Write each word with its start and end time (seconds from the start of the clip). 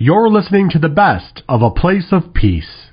You're 0.00 0.28
listening 0.28 0.70
to 0.70 0.78
the 0.78 0.88
best 0.88 1.42
of 1.48 1.60
A 1.60 1.72
Place 1.72 2.12
of 2.12 2.32
Peace. 2.32 2.92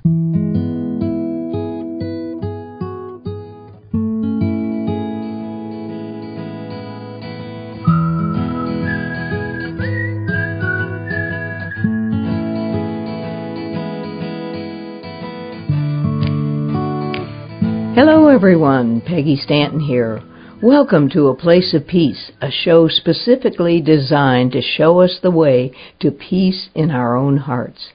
Hello, 17.94 18.26
everyone. 18.26 19.00
Peggy 19.00 19.36
Stanton 19.36 19.78
here. 19.78 20.20
Welcome 20.62 21.10
to 21.10 21.28
A 21.28 21.36
Place 21.36 21.74
of 21.74 21.86
Peace, 21.86 22.32
a 22.40 22.50
show 22.50 22.88
specifically 22.88 23.82
designed 23.82 24.52
to 24.52 24.62
show 24.62 25.00
us 25.00 25.18
the 25.22 25.30
way 25.30 25.70
to 26.00 26.10
peace 26.10 26.70
in 26.74 26.90
our 26.90 27.14
own 27.14 27.36
hearts. 27.36 27.90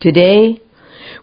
Today, 0.00 0.60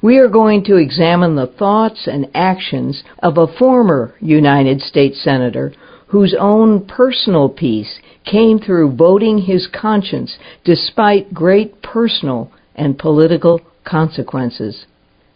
we 0.01 0.17
are 0.19 0.29
going 0.29 0.63
to 0.63 0.77
examine 0.77 1.35
the 1.35 1.47
thoughts 1.47 2.07
and 2.07 2.31
actions 2.33 3.03
of 3.21 3.37
a 3.37 3.53
former 3.57 4.15
United 4.21 4.79
States 4.79 5.21
Senator 5.21 5.73
whose 6.07 6.33
own 6.39 6.87
personal 6.87 7.49
peace 7.49 7.99
came 8.23 8.57
through 8.57 8.95
voting 8.95 9.39
his 9.39 9.67
conscience 9.67 10.37
despite 10.63 11.33
great 11.33 11.81
personal 11.81 12.53
and 12.73 12.97
political 12.97 13.59
consequences. 13.83 14.85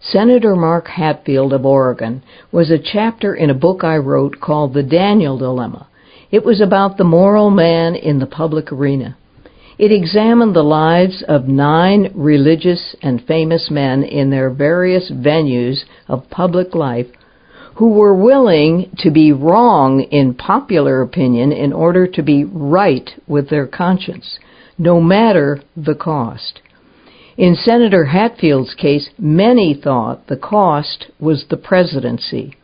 Senator 0.06 0.54
Mark 0.58 0.90
Hatfield 0.90 1.54
of 1.54 1.66
Oregon 1.66 2.24
was 2.52 2.70
a 2.70 2.78
chapter 2.78 3.34
in 3.34 3.50
a 3.50 3.54
book 3.54 3.86
I 3.86 3.96
wrote 3.96 4.42
called 4.42 4.74
The 4.74 4.84
Daniel 4.84 5.38
Dilemma. 5.38 5.88
It 6.30 6.44
was 6.44 6.60
about 6.60 6.98
the 6.98 7.06
moral 7.06 7.50
man 7.50 7.96
in 7.96 8.20
the 8.20 8.26
public 8.26 8.70
arena. 8.74 9.16
It 9.78 9.94
examined 9.94 10.56
the 10.56 10.62
lives 10.62 11.24
of 11.30 11.48
nine 11.48 12.12
religious 12.16 12.98
and 13.02 13.26
famous 13.26 13.72
men 13.72 14.04
in 14.04 14.30
their 14.30 14.50
various 14.50 15.10
venues 15.10 15.86
of 16.10 16.30
public 16.30 16.76
life 16.76 17.08
who 17.76 17.94
were 17.94 18.14
willing 18.14 18.92
to 19.00 19.10
be 19.10 19.32
wrong 19.32 20.02
in 20.02 20.34
popular 20.34 21.02
opinion 21.02 21.54
in 21.54 21.72
order 21.72 22.08
to 22.08 22.22
be 22.22 22.44
right 22.44 23.10
with 23.26 23.50
their 23.50 23.68
conscience, 23.68 24.38
no 24.78 25.00
matter 25.00 25.62
the 25.78 25.96
cost. 25.96 26.60
In 27.36 27.56
Senator 27.56 28.06
Hatfield's 28.06 28.76
case, 28.76 29.10
many 29.18 29.74
thought 29.74 30.28
the 30.28 30.38
cost 30.38 31.08
was 31.20 31.46
the 31.50 31.58
presidency. 31.58 32.56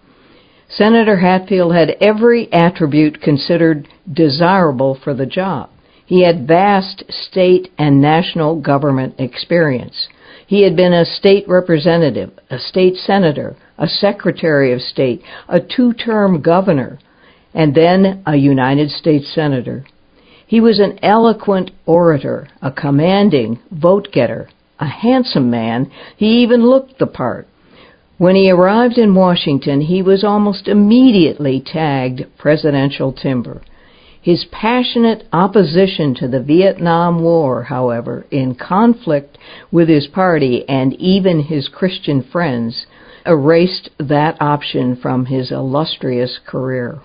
Senator 0.67 1.17
Hatfield 1.17 1.73
had 1.73 1.97
every 1.99 2.51
attribute 2.53 3.19
considered 3.19 3.87
desirable 4.11 4.93
for 5.03 5.15
the 5.15 5.25
job. 5.25 5.71
He 6.05 6.23
had 6.23 6.47
vast 6.47 7.03
state 7.09 7.71
and 7.79 7.99
national 7.99 8.61
government 8.61 9.15
experience. 9.17 10.07
He 10.45 10.61
had 10.61 10.75
been 10.75 10.93
a 10.93 11.05
state 11.05 11.47
representative, 11.47 12.31
a 12.51 12.59
state 12.59 12.95
senator, 12.95 13.55
a 13.79 13.87
secretary 13.87 14.71
of 14.71 14.81
state, 14.81 15.23
a 15.47 15.59
two 15.59 15.93
term 15.93 16.41
governor, 16.41 16.99
and 17.55 17.73
then 17.73 18.21
a 18.27 18.35
United 18.35 18.91
States 18.91 19.33
senator. 19.33 19.83
He 20.45 20.61
was 20.61 20.79
an 20.79 20.99
eloquent 21.03 21.71
orator, 21.87 22.47
a 22.61 22.71
commanding 22.71 23.59
vote 23.71 24.09
getter, 24.11 24.49
a 24.79 24.87
handsome 24.87 25.49
man, 25.49 25.91
he 26.15 26.41
even 26.41 26.65
looked 26.65 26.99
the 26.99 27.07
part. 27.07 27.47
When 28.17 28.35
he 28.35 28.51
arrived 28.51 28.97
in 28.97 29.15
Washington, 29.15 29.81
he 29.81 30.01
was 30.01 30.23
almost 30.23 30.67
immediately 30.67 31.63
tagged 31.65 32.25
presidential 32.37 33.13
timber. 33.13 33.61
His 34.21 34.45
passionate 34.51 35.25
opposition 35.31 36.13
to 36.15 36.27
the 36.27 36.41
Vietnam 36.41 37.21
War, 37.21 37.63
however, 37.63 38.25
in 38.29 38.55
conflict 38.55 39.37
with 39.71 39.87
his 39.87 40.07
party 40.07 40.67
and 40.67 40.93
even 40.95 41.43
his 41.43 41.69
Christian 41.69 42.21
friends, 42.21 42.85
erased 43.25 43.89
that 43.97 44.41
option 44.41 44.97
from 44.97 45.25
his 45.25 45.51
illustrious 45.51 46.39
career. 46.45 46.99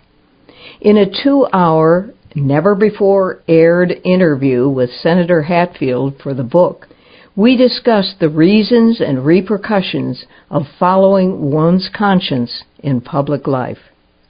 In 0.80 0.96
a 0.96 1.06
two 1.22 1.46
hour, 1.52 2.10
never 2.34 2.74
before 2.74 3.40
aired 3.46 3.92
interview 4.04 4.68
with 4.68 4.90
Senator 4.90 5.42
Hatfield 5.42 6.14
for 6.20 6.34
the 6.34 6.42
book, 6.42 6.88
we 7.36 7.56
discussed 7.56 8.16
the 8.20 8.28
reasons 8.28 9.00
and 9.00 9.24
repercussions 9.24 10.24
of 10.50 10.62
following 10.78 11.50
one's 11.50 11.90
conscience 11.94 12.62
in 12.78 13.00
public 13.00 13.46
life. 13.46 13.78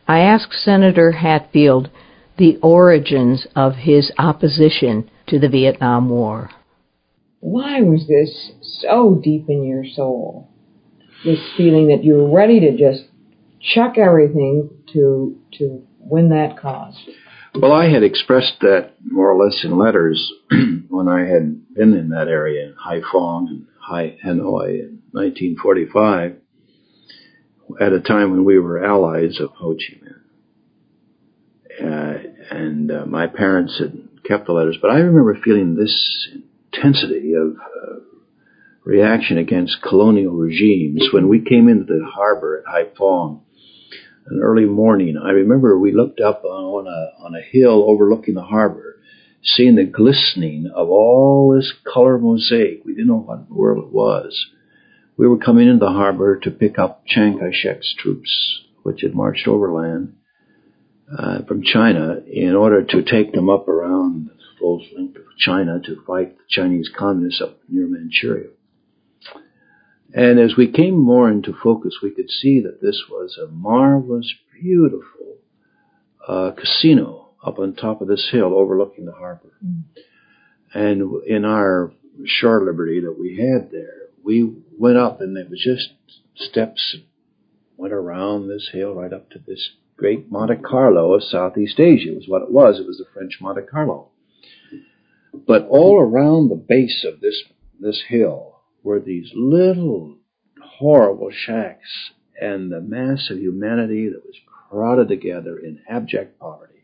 I 0.09 0.21
asked 0.21 0.53
Senator 0.53 1.13
Hatfield 1.13 1.91
the 2.39 2.59
origins 2.63 3.47
of 3.55 3.75
his 3.75 4.11
opposition 4.19 5.11
to 5.29 5.39
the 5.39 5.49
Vietnam 5.49 6.09
War. 6.09 6.51
Why 7.41 7.83
was 7.83 8.07
this 8.09 8.53
so 8.81 9.21
deep 9.23 9.49
in 9.49 9.65
your 9.65 9.85
soul? 9.85 10.49
This 11.25 11.41
feeling 11.57 11.89
that 11.89 12.05
you 12.05 12.15
were 12.15 12.31
ready 12.31 12.61
to 12.61 12.77
just 12.77 13.05
chuck 13.75 13.99
everything 13.99 14.71
to 14.93 15.39
to 15.59 15.83
win 15.99 16.31
that 16.31 16.59
cause. 16.59 16.97
Well, 17.57 17.73
I 17.73 17.89
had 17.89 18.03
expressed 18.03 18.57
that 18.63 18.95
more 19.01 19.31
or 19.31 19.45
less 19.45 19.63
in 19.63 19.79
letters 19.79 20.33
when 20.89 21.07
I 21.07 21.21
had 21.21 21.73
been 21.73 21.95
in 21.95 22.09
that 22.09 22.27
area 22.27 22.67
in 22.67 22.75
Haiphong 22.75 23.47
and 23.49 23.67
Hanoi 23.89 24.81
in 24.81 25.03
1945, 25.13 26.37
at 27.81 27.93
a 27.93 28.01
time 28.01 28.33
when 28.33 28.45
we 28.45 28.59
were 28.59 28.85
allies 28.85 29.39
of 29.39 29.51
Ho 29.51 29.77
Chi 29.77 29.95
Minh. 30.03 30.21
Uh, 31.81 32.19
and 32.51 32.91
uh, 32.91 33.07
my 33.07 33.29
parents 33.29 33.79
had 33.79 34.09
kept 34.25 34.47
the 34.47 34.53
letters, 34.53 34.79
but 34.83 34.91
I 34.91 34.99
remember 34.99 35.39
feeling 35.45 35.77
this 35.77 36.29
intensity 36.73 37.35
of 37.35 37.57
uh, 37.57 38.01
reaction 38.83 39.39
against 39.39 39.81
colonial 39.81 40.35
regimes 40.35 41.09
when 41.13 41.29
we 41.29 41.41
came 41.41 41.69
into 41.69 41.85
the 41.85 42.05
harbor 42.05 42.65
at 42.67 42.67
Haiphong 42.67 43.44
an 44.27 44.41
early 44.43 44.65
morning. 44.65 45.17
I 45.23 45.31
remember 45.31 45.79
we 45.79 45.93
looked 45.93 46.21
up 46.21 46.45
on 46.45 46.87
a, 46.87 47.25
on 47.25 47.35
a 47.35 47.43
hill 47.43 47.85
overlooking 47.89 48.35
the 48.35 48.43
harbor, 48.43 48.97
seeing 49.43 49.77
the 49.77 49.85
glistening 49.85 50.71
of 50.75 50.89
all 50.89 51.55
this 51.55 51.73
color 51.93 52.19
mosaic. 52.19 52.85
We 52.85 52.93
didn't 52.93 53.09
know 53.09 53.19
what 53.19 53.49
the 53.49 53.55
world 53.55 53.85
it 53.85 53.93
was. 53.93 54.47
We 55.17 55.29
were 55.29 55.39
coming 55.39 55.69
into 55.69 55.85
the 55.85 55.93
harbor 55.93 56.39
to 56.41 56.51
pick 56.51 56.79
up 56.79 57.05
Chiang 57.07 57.39
Kai-shek's 57.39 57.95
troops, 57.99 58.63
which 58.83 59.03
had 59.03 59.15
marched 59.15 59.47
overland 59.47 60.17
uh, 61.17 61.43
from 61.43 61.63
China 61.63 62.21
in 62.27 62.55
order 62.55 62.83
to 62.83 63.03
take 63.03 63.33
them 63.33 63.49
up 63.49 63.69
around 63.69 64.27
the 64.27 64.59
full 64.59 64.85
length 64.97 65.17
of 65.17 65.25
China 65.39 65.81
to 65.85 66.03
fight 66.07 66.37
the 66.37 66.45
Chinese 66.49 66.91
communists 66.97 67.43
up 67.43 67.59
near 67.69 67.87
Manchuria. 67.87 68.49
And 70.15 70.39
as 70.39 70.55
we 70.57 70.71
came 70.71 70.97
more 70.97 71.29
into 71.29 71.53
focus, 71.53 71.99
we 72.01 72.13
could 72.13 72.31
see 72.31 72.61
that 72.61 72.81
this 72.81 73.03
was 73.11 73.37
a 73.37 73.49
marvelous, 73.49 74.33
beautiful 74.63 75.39
uh, 76.27 76.53
casino 76.53 77.31
up 77.45 77.59
on 77.59 77.75
top 77.75 78.01
of 78.01 78.07
this 78.07 78.29
hill 78.31 78.55
overlooking 78.55 79.07
the 79.07 79.13
harbor. 79.13 79.53
Mm. 79.65 79.83
And 80.73 81.25
in 81.27 81.45
our 81.45 81.93
shore 82.25 82.65
liberty 82.65 83.01
that 83.01 83.19
we 83.19 83.37
had 83.37 83.73
there, 83.73 84.09
we 84.23 84.55
went 84.79 84.99
up 84.99 85.21
and 85.21 85.37
it 85.37 85.51
was 85.51 85.61
just 85.61 85.93
steps 86.37 86.97
went 87.77 87.93
around 87.93 88.49
this 88.49 88.71
hill 88.73 88.95
right 88.95 89.13
up 89.13 89.29
to 89.31 89.39
this 89.41 89.71
great 89.97 90.31
Monte 90.31 90.57
Carlo 90.63 91.13
of 91.15 91.25
Southeast 91.25 91.81
Asia 91.81 92.13
It 92.13 92.17
was 92.17 92.29
what 92.29 92.43
it 92.43 92.53
was. 92.53 92.79
It 92.79 92.87
was 92.87 92.99
the 92.99 93.07
French 93.13 93.39
Monte 93.41 93.63
Carlo. 93.63 94.11
But 95.47 95.67
all 95.69 96.01
around 96.01 96.49
the 96.49 96.55
base 96.55 97.05
of 97.05 97.21
this 97.21 97.43
this 97.81 98.05
hill 98.09 98.54
were 98.85 99.01
these 99.01 99.33
little 99.35 100.19
horrible 100.63 101.31
shacks 101.33 102.11
and 102.41 102.71
the 102.71 102.81
mass 102.81 103.31
of 103.31 103.39
humanity 103.39 104.09
that 104.09 104.25
was 104.25 104.37
crowded 104.71 105.09
together 105.09 105.59
in 105.59 105.81
abject 105.89 106.39
poverty. 106.39 106.75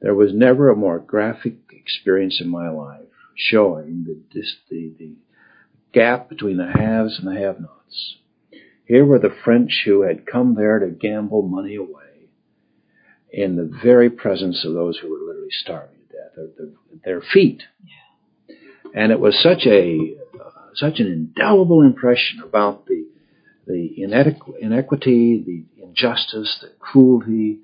There 0.00 0.14
was 0.14 0.32
never 0.32 0.68
a 0.70 0.76
more 0.76 0.98
graphic 0.98 1.54
experience 1.72 2.40
in 2.40 2.48
my 2.48 2.68
life 2.68 3.00
showing 3.34 4.04
the, 4.04 4.20
this, 4.34 4.56
the, 4.70 4.92
the 4.98 5.14
gap 5.92 6.28
between 6.28 6.58
the 6.58 6.70
haves 6.70 7.18
and 7.18 7.26
the 7.26 7.40
have-nots. 7.40 8.16
Here 8.84 9.04
were 9.04 9.18
the 9.18 9.34
French 9.44 9.82
who 9.84 10.02
had 10.02 10.26
come 10.26 10.54
there 10.54 10.78
to 10.80 10.88
gamble 10.88 11.42
money 11.42 11.76
away 11.76 12.28
in 13.32 13.56
the 13.56 13.70
very 13.82 14.10
presence 14.10 14.64
of 14.64 14.74
those 14.74 14.98
who 14.98 15.10
were 15.10 15.26
literally 15.26 15.48
starving 15.50 15.96
to 16.08 16.16
death 16.16 16.32
at 16.36 16.56
their, 16.56 16.66
their 17.04 17.20
feet. 17.20 17.62
And 18.94 19.12
it 19.12 19.20
was 19.20 19.40
such 19.40 19.66
a 19.66 20.16
such 20.74 21.00
an 21.00 21.06
indelible 21.06 21.82
impression 21.82 22.40
about 22.42 22.86
the 22.86 23.06
the 23.66 23.90
inequ- 24.00 24.58
inequity, 24.60 25.42
the 25.46 25.82
injustice, 25.82 26.58
the 26.60 26.72
cruelty 26.78 27.60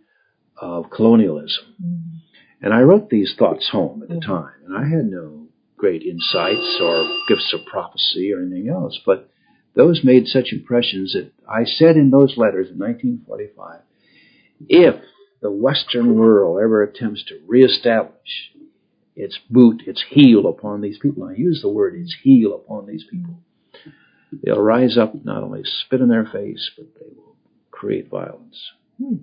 of 0.57 0.91
colonialism. 0.91 1.65
Mm-hmm. 1.83 2.17
And 2.63 2.73
I 2.73 2.81
wrote 2.81 3.11
these 3.11 3.35
thoughts 3.39 3.69
home 3.71 4.03
at 4.03 4.09
the 4.09 4.15
mm-hmm. 4.15 4.33
time, 4.33 4.55
and 4.65 4.77
I 4.77 4.89
had 4.89 5.07
no 5.07 5.49
great 5.77 6.03
insights 6.03 6.79
or 6.81 7.07
gifts 7.29 7.53
of 7.53 7.67
prophecy 7.67 8.33
or 8.33 8.43
anything 8.43 8.69
else, 8.69 8.99
but 9.05 9.29
those 9.75 10.01
made 10.03 10.27
such 10.27 10.53
impressions 10.53 11.13
that 11.13 11.33
I 11.49 11.65
said 11.65 11.97
in 11.97 12.11
those 12.11 12.35
letters 12.37 12.71
in 12.71 12.79
1945, 12.79 13.81
if 14.69 14.95
the 15.43 15.51
Western 15.51 16.15
world 16.15 16.59
ever 16.63 16.83
attempts 16.83 17.25
to 17.27 17.39
reestablish 17.47 18.53
its 19.17 19.39
boot, 19.51 19.83
its 19.87 20.05
heel 20.11 20.47
upon 20.47 20.83
these 20.83 20.99
people. 20.99 21.25
I 21.25 21.33
use 21.33 21.61
the 21.63 21.71
word 21.71 21.95
its 21.95 22.15
heel 22.23 22.55
upon 22.55 22.87
these 22.87 23.05
people. 23.11 23.41
They'll 24.43 24.61
rise 24.61 24.99
up, 24.99 25.25
not 25.25 25.43
only 25.43 25.63
spit 25.65 26.01
in 26.01 26.09
their 26.09 26.27
face, 26.27 26.71
but 26.77 26.87
they 26.95 27.07
will 27.17 27.37
create 27.71 28.11
violence. 28.11 28.73
Hmm. 28.99 29.17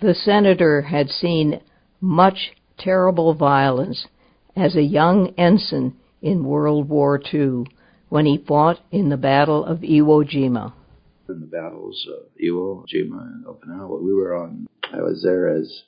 The 0.00 0.14
senator 0.14 0.82
had 0.82 1.08
seen 1.08 1.60
much 2.00 2.52
terrible 2.78 3.34
violence 3.34 4.06
as 4.54 4.76
a 4.76 4.82
young 4.82 5.32
ensign 5.38 5.96
in 6.20 6.44
World 6.44 6.88
War 6.88 7.20
II 7.32 7.64
when 8.08 8.26
he 8.26 8.44
fought 8.46 8.80
in 8.90 9.08
the 9.08 9.16
Battle 9.16 9.64
of 9.64 9.78
Iwo 9.80 10.24
Jima. 10.24 10.72
In 11.28 11.40
the 11.40 11.46
battles 11.46 12.06
of 12.08 12.30
Iwo 12.42 12.84
Jima 12.86 13.20
and 13.20 13.44
Okinawa, 13.44 14.00
we 14.00 14.14
were 14.14 14.34
on. 14.34 14.66
I 14.92 15.02
was 15.02 15.22
there 15.22 15.48
as 15.48 15.82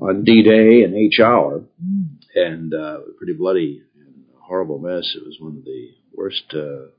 on 0.00 0.24
D-Day 0.24 0.82
and 0.82 0.94
H 0.94 1.20
hour, 1.20 1.62
mm. 1.82 2.08
and 2.34 2.72
uh, 2.72 3.00
pretty 3.18 3.34
bloody 3.34 3.82
and 3.96 4.24
horrible 4.38 4.78
mess. 4.78 5.14
It 5.14 5.24
was 5.24 5.36
one 5.38 5.58
of 5.58 5.64
the 5.64 5.90
worst 6.12 6.54
uh, 6.54 6.90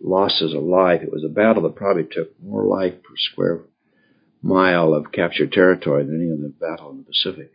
losses 0.00 0.54
of 0.54 0.62
life. 0.62 1.02
It 1.02 1.12
was 1.12 1.24
a 1.24 1.28
battle 1.28 1.62
that 1.64 1.76
probably 1.76 2.04
took 2.04 2.40
more 2.42 2.64
life 2.64 2.94
per 3.02 3.14
square 3.16 3.60
mile 4.42 4.92
of 4.94 5.12
captured 5.12 5.52
territory 5.52 6.04
than 6.04 6.20
any 6.20 6.30
other 6.30 6.52
battle 6.52 6.90
in 6.90 6.98
the 6.98 7.04
Pacific. 7.04 7.52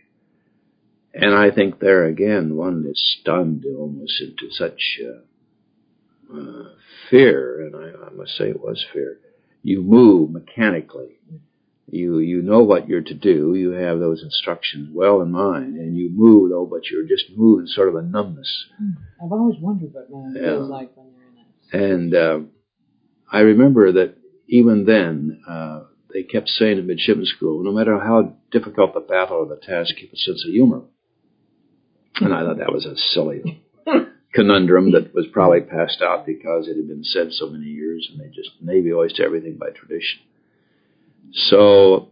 And 1.13 1.33
I 1.33 1.49
think 1.53 1.79
there 1.79 2.05
again, 2.05 2.55
one 2.55 2.85
is 2.89 3.17
stunned 3.19 3.65
almost 3.65 4.21
into 4.21 4.51
such 4.51 4.99
uh, 5.03 6.37
uh, 6.37 6.69
fear, 7.09 7.65
and 7.65 7.75
I, 7.75 8.07
I 8.07 8.09
must 8.11 8.37
say 8.37 8.49
it 8.49 8.59
was 8.59 8.85
fear. 8.93 9.19
You 9.63 9.81
move 9.81 10.31
mechanically. 10.31 11.16
You 11.89 12.19
you 12.19 12.41
know 12.41 12.63
what 12.63 12.89
you're 12.89 13.01
to 13.01 13.13
do. 13.13 13.55
You 13.55 13.71
have 13.71 13.99
those 13.99 14.21
instructions 14.21 14.89
well 14.91 15.21
in 15.21 15.31
mind, 15.31 15.77
and 15.77 15.95
you 15.95 16.09
move 16.11 16.49
though, 16.49 16.65
but 16.65 16.89
you're 16.91 17.07
just 17.07 17.25
moving 17.35 17.67
sort 17.67 17.87
of 17.87 17.95
a 17.95 18.01
numbness. 18.01 18.65
Hmm. 18.77 18.91
I've 19.23 19.31
always 19.31 19.57
wondered 19.61 19.93
what 19.93 20.09
man 20.09 20.35
yeah. 20.35 20.49
feels 20.49 20.69
like 20.69 20.91
when 20.95 21.13
you're 21.13 21.27
in 21.27 21.35
that. 21.35 21.85
And 21.85 22.13
uh, 22.13 22.39
I 23.31 23.39
remember 23.39 23.93
that 23.93 24.15
even 24.47 24.85
then, 24.85 25.41
uh, 25.47 25.83
they 26.13 26.23
kept 26.23 26.49
saying 26.49 26.77
in 26.77 26.87
midshipman 26.87 27.25
school, 27.25 27.63
no 27.63 27.71
matter 27.71 27.99
how 27.99 28.33
difficult 28.51 28.93
the 28.93 28.99
battle 28.99 29.37
or 29.37 29.45
the 29.45 29.55
task, 29.55 29.95
keep 29.95 30.11
a 30.11 30.17
sense 30.17 30.43
of 30.45 30.51
humor. 30.51 30.81
And 32.19 32.33
I 32.33 32.41
thought 32.43 32.57
that 32.57 32.73
was 32.73 32.85
a 32.85 32.97
silly 32.97 33.63
conundrum 34.33 34.91
that 34.91 35.13
was 35.13 35.27
probably 35.31 35.61
passed 35.61 36.01
out 36.01 36.25
because 36.25 36.67
it 36.67 36.75
had 36.75 36.87
been 36.87 37.03
said 37.03 37.31
so 37.31 37.47
many 37.47 37.65
years, 37.65 38.09
and 38.11 38.19
they 38.19 38.33
just 38.33 38.51
Navy 38.61 38.91
always 38.91 39.13
did 39.13 39.25
everything 39.25 39.57
by 39.57 39.69
tradition. 39.69 40.19
So, 41.31 42.09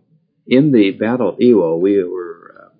in 0.47 0.71
the 0.71 0.91
Battle 0.91 1.29
of 1.29 1.39
Iwo, 1.39 1.79
we 1.79 2.03
were 2.03 2.71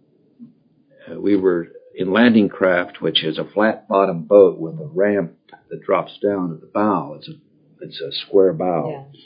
uh, 1.09 1.19
we 1.19 1.35
were 1.35 1.69
in 1.95 2.11
landing 2.11 2.49
craft, 2.49 3.01
which 3.01 3.23
is 3.23 3.37
a 3.37 3.45
flat 3.45 3.87
bottom 3.87 4.23
boat 4.23 4.59
with 4.59 4.75
a 4.79 4.89
ramp 4.93 5.33
that 5.69 5.83
drops 5.83 6.19
down 6.21 6.53
at 6.53 6.61
the 6.61 6.67
bow. 6.67 7.15
It's 7.17 7.29
a 7.29 7.33
it's 7.81 8.01
a 8.01 8.11
square 8.11 8.53
bow. 8.53 9.07
Yeah. 9.13 9.19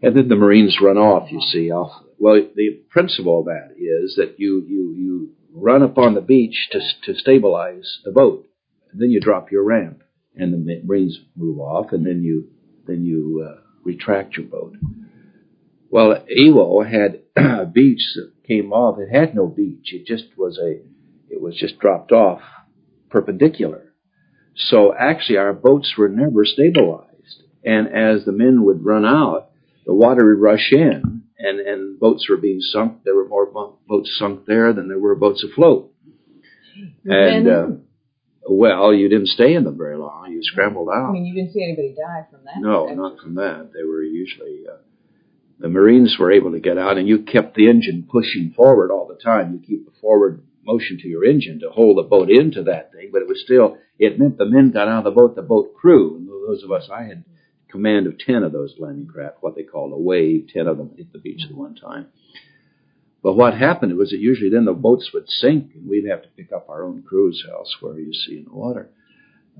And 0.00 0.16
then 0.16 0.28
the 0.28 0.36
Marines 0.36 0.78
run 0.80 0.96
off, 0.96 1.30
you 1.32 1.40
see, 1.40 1.70
off. 1.70 2.04
Well, 2.18 2.40
the 2.54 2.80
principle 2.88 3.40
of 3.40 3.46
that 3.46 3.74
is 3.76 4.14
that 4.16 4.38
you, 4.38 4.64
you, 4.66 4.94
you 4.96 5.30
run 5.52 5.82
up 5.82 5.98
on 5.98 6.14
the 6.14 6.20
beach 6.20 6.68
to, 6.72 6.80
to 7.04 7.18
stabilize 7.18 8.00
the 8.04 8.12
boat. 8.12 8.46
And 8.92 9.00
then 9.00 9.10
you 9.10 9.20
drop 9.20 9.50
your 9.50 9.64
ramp 9.64 10.02
and 10.36 10.52
the 10.52 10.82
Marines 10.84 11.18
move 11.36 11.58
off 11.58 11.92
and 11.92 12.06
then 12.06 12.22
you, 12.22 12.48
then 12.86 13.04
you, 13.04 13.46
uh, 13.48 13.60
retract 13.82 14.36
your 14.36 14.46
boat. 14.46 14.76
Well, 15.90 16.22
Iwo 16.38 16.88
had 16.88 17.20
a 17.36 17.66
beach 17.72 18.02
that 18.14 18.32
came 18.46 18.72
off. 18.72 18.98
It 18.98 19.14
had 19.14 19.34
no 19.34 19.46
beach. 19.46 19.92
It 19.92 20.06
just 20.06 20.36
was 20.36 20.58
a, 20.58 20.80
it 21.30 21.40
was 21.40 21.56
just 21.56 21.78
dropped 21.78 22.12
off 22.12 22.40
perpendicular. 23.10 23.92
So 24.54 24.94
actually 24.94 25.38
our 25.38 25.52
boats 25.52 25.94
were 25.96 26.08
never 26.08 26.44
stabilized. 26.44 27.08
And 27.64 27.88
as 27.88 28.24
the 28.24 28.32
men 28.32 28.64
would 28.64 28.84
run 28.84 29.04
out, 29.04 29.50
the 29.86 29.94
water 29.94 30.26
would 30.26 30.42
rush 30.42 30.68
in, 30.72 31.22
and, 31.38 31.60
and 31.60 31.98
boats 31.98 32.26
were 32.28 32.36
being 32.36 32.60
sunk. 32.60 33.04
There 33.04 33.14
were 33.14 33.28
more 33.28 33.46
boats 33.86 34.14
sunk 34.18 34.44
there 34.46 34.72
than 34.72 34.88
there 34.88 34.98
were 34.98 35.14
boats 35.14 35.44
afloat. 35.44 35.92
And, 37.04 37.48
uh, 37.48 37.66
well, 38.48 38.94
you 38.94 39.08
didn't 39.08 39.28
stay 39.28 39.54
in 39.54 39.64
them 39.64 39.78
very 39.78 39.96
long. 39.96 40.30
You 40.30 40.40
scrambled 40.42 40.88
out. 40.88 41.08
I 41.08 41.12
mean, 41.12 41.24
you 41.24 41.34
didn't 41.34 41.52
see 41.52 41.62
anybody 41.62 41.94
die 41.94 42.26
from 42.30 42.40
that. 42.44 42.60
No, 42.60 42.86
not 42.94 43.18
from 43.18 43.36
that. 43.36 43.70
They 43.74 43.82
were 43.82 44.02
usually, 44.02 44.64
uh, 44.70 44.76
the 45.58 45.68
Marines 45.68 46.16
were 46.18 46.32
able 46.32 46.52
to 46.52 46.60
get 46.60 46.78
out, 46.78 46.98
and 46.98 47.08
you 47.08 47.22
kept 47.22 47.54
the 47.54 47.68
engine 47.68 48.08
pushing 48.10 48.52
forward 48.56 48.90
all 48.90 49.08
the 49.08 49.22
time. 49.22 49.52
You 49.52 49.60
keep 49.66 49.84
the 49.84 50.00
forward 50.00 50.42
motion 50.64 50.98
to 50.98 51.08
your 51.08 51.24
engine 51.24 51.60
to 51.60 51.70
hold 51.70 51.98
the 51.98 52.08
boat 52.08 52.30
into 52.30 52.64
that 52.64 52.92
thing, 52.92 53.10
but 53.12 53.22
it 53.22 53.28
was 53.28 53.42
still, 53.44 53.78
it 53.98 54.18
meant 54.18 54.38
the 54.38 54.44
men 54.44 54.70
got 54.70 54.88
out 54.88 54.98
of 54.98 55.04
the 55.04 55.10
boat, 55.10 55.34
the 55.34 55.42
boat 55.42 55.74
crew, 55.74 56.16
and 56.16 56.28
those 56.28 56.62
of 56.62 56.70
us 56.70 56.88
I 56.92 57.04
had 57.04 57.24
command 57.68 58.06
of 58.06 58.18
10 58.18 58.42
of 58.42 58.52
those 58.52 58.74
landing 58.78 59.06
craft, 59.06 59.36
what 59.40 59.54
they 59.54 59.62
call 59.62 59.92
a 59.92 59.98
wave. 59.98 60.48
10 60.52 60.66
of 60.66 60.78
them 60.78 60.90
hit 60.96 61.12
the 61.12 61.18
beach 61.18 61.42
at 61.48 61.54
one 61.54 61.74
time. 61.74 62.06
But 63.22 63.34
what 63.34 63.54
happened 63.54 63.96
was 63.96 64.10
that 64.10 64.18
usually 64.20 64.50
then 64.50 64.64
the 64.64 64.72
boats 64.72 65.10
would 65.12 65.28
sink 65.28 65.72
and 65.74 65.88
we'd 65.88 66.08
have 66.08 66.22
to 66.22 66.28
pick 66.28 66.52
up 66.52 66.68
our 66.68 66.84
own 66.84 67.02
crews 67.02 67.44
elsewhere, 67.50 67.98
you 67.98 68.12
see, 68.12 68.38
in 68.38 68.44
the 68.44 68.54
water. 68.54 68.88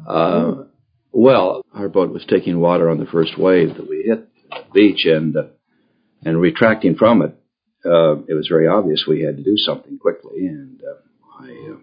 Uh, 0.06 0.64
well, 1.12 1.64
our 1.74 1.88
boat 1.88 2.10
was 2.10 2.24
taking 2.28 2.60
water 2.60 2.88
on 2.88 2.98
the 2.98 3.06
first 3.06 3.38
wave 3.38 3.74
that 3.76 3.88
we 3.88 4.04
hit 4.06 4.28
the 4.50 4.64
beach 4.72 5.04
and, 5.04 5.36
uh, 5.36 5.42
and 6.24 6.40
retracting 6.40 6.96
from 6.96 7.22
it. 7.22 7.34
Uh, 7.84 8.16
it 8.28 8.34
was 8.34 8.48
very 8.48 8.66
obvious 8.66 9.04
we 9.06 9.22
had 9.22 9.36
to 9.36 9.42
do 9.42 9.56
something 9.56 9.98
quickly 9.98 10.46
and, 10.46 10.82
uh, 10.82 11.44
I, 11.44 11.72
uh, 11.72 11.76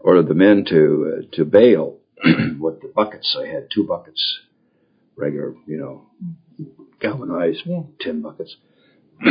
ordered 0.00 0.28
the 0.28 0.34
men 0.34 0.64
to, 0.68 1.16
uh, 1.16 1.36
to 1.36 1.44
bail 1.46 1.98
with 2.60 2.82
the 2.82 2.92
buckets. 2.94 3.34
I 3.38 3.46
had 3.46 3.68
two 3.74 3.84
buckets, 3.84 4.40
regular, 5.16 5.54
you 5.66 5.78
know, 5.78 6.06
galvanized 7.00 7.62
yeah. 7.64 7.82
tin 8.00 8.22
buckets. 8.22 8.56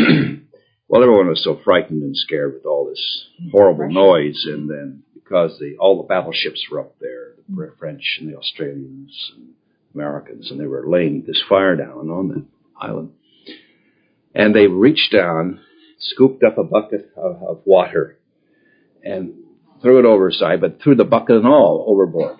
well, 0.87 1.03
everyone 1.03 1.27
was 1.27 1.43
so 1.43 1.59
frightened 1.63 2.03
and 2.03 2.15
scared 2.15 2.53
with 2.53 2.65
all 2.65 2.87
this 2.87 3.27
horrible 3.51 3.89
noise, 3.89 4.45
and 4.45 4.69
then 4.69 5.03
because 5.13 5.57
the 5.59 5.75
all 5.79 5.97
the 5.97 6.07
battleships 6.07 6.65
were 6.71 6.79
up 6.79 6.95
there, 6.99 7.33
the 7.49 7.55
mm. 7.55 7.77
French 7.77 8.17
and 8.19 8.31
the 8.31 8.37
Australians 8.37 9.31
and 9.35 9.49
Americans, 9.93 10.51
and 10.51 10.59
they 10.59 10.67
were 10.67 10.87
laying 10.87 11.23
this 11.25 11.41
fire 11.47 11.75
down 11.75 12.09
on 12.09 12.27
the 12.29 12.45
island. 12.79 13.11
And 14.35 14.55
they 14.55 14.67
reached 14.67 15.11
down, 15.11 15.59
scooped 15.99 16.43
up 16.43 16.57
a 16.57 16.63
bucket 16.63 17.11
of, 17.15 17.41
of 17.43 17.61
water, 17.65 18.17
and 19.03 19.33
threw 19.81 19.99
it 19.99 20.05
overside, 20.05 20.61
but 20.61 20.81
threw 20.81 20.95
the 20.95 21.03
bucket 21.03 21.35
and 21.35 21.47
all 21.47 21.85
overboard 21.87 22.37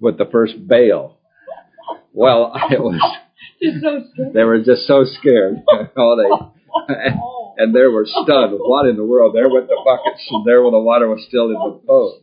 with 0.00 0.18
the 0.18 0.24
first 0.24 0.54
bail. 0.66 1.18
Well, 2.12 2.52
it 2.70 2.80
was. 2.80 3.00
So 3.60 4.30
they 4.32 4.44
were 4.44 4.58
just 4.62 4.86
so 4.86 5.04
scared. 5.04 5.64
oh, 5.96 6.16
they, 6.16 6.94
and, 6.94 7.20
and 7.56 7.74
they 7.74 7.86
were 7.88 8.04
stunned. 8.06 8.54
What 8.56 8.86
in 8.86 8.96
the 8.96 9.04
world? 9.04 9.34
There 9.34 9.48
went 9.48 9.66
the 9.66 9.82
buckets, 9.84 10.24
and 10.30 10.46
there 10.46 10.62
when 10.62 10.70
the 10.70 10.78
water 10.78 11.08
was 11.08 11.24
still 11.26 11.46
in 11.46 11.54
the 11.54 11.80
boat. 11.84 12.22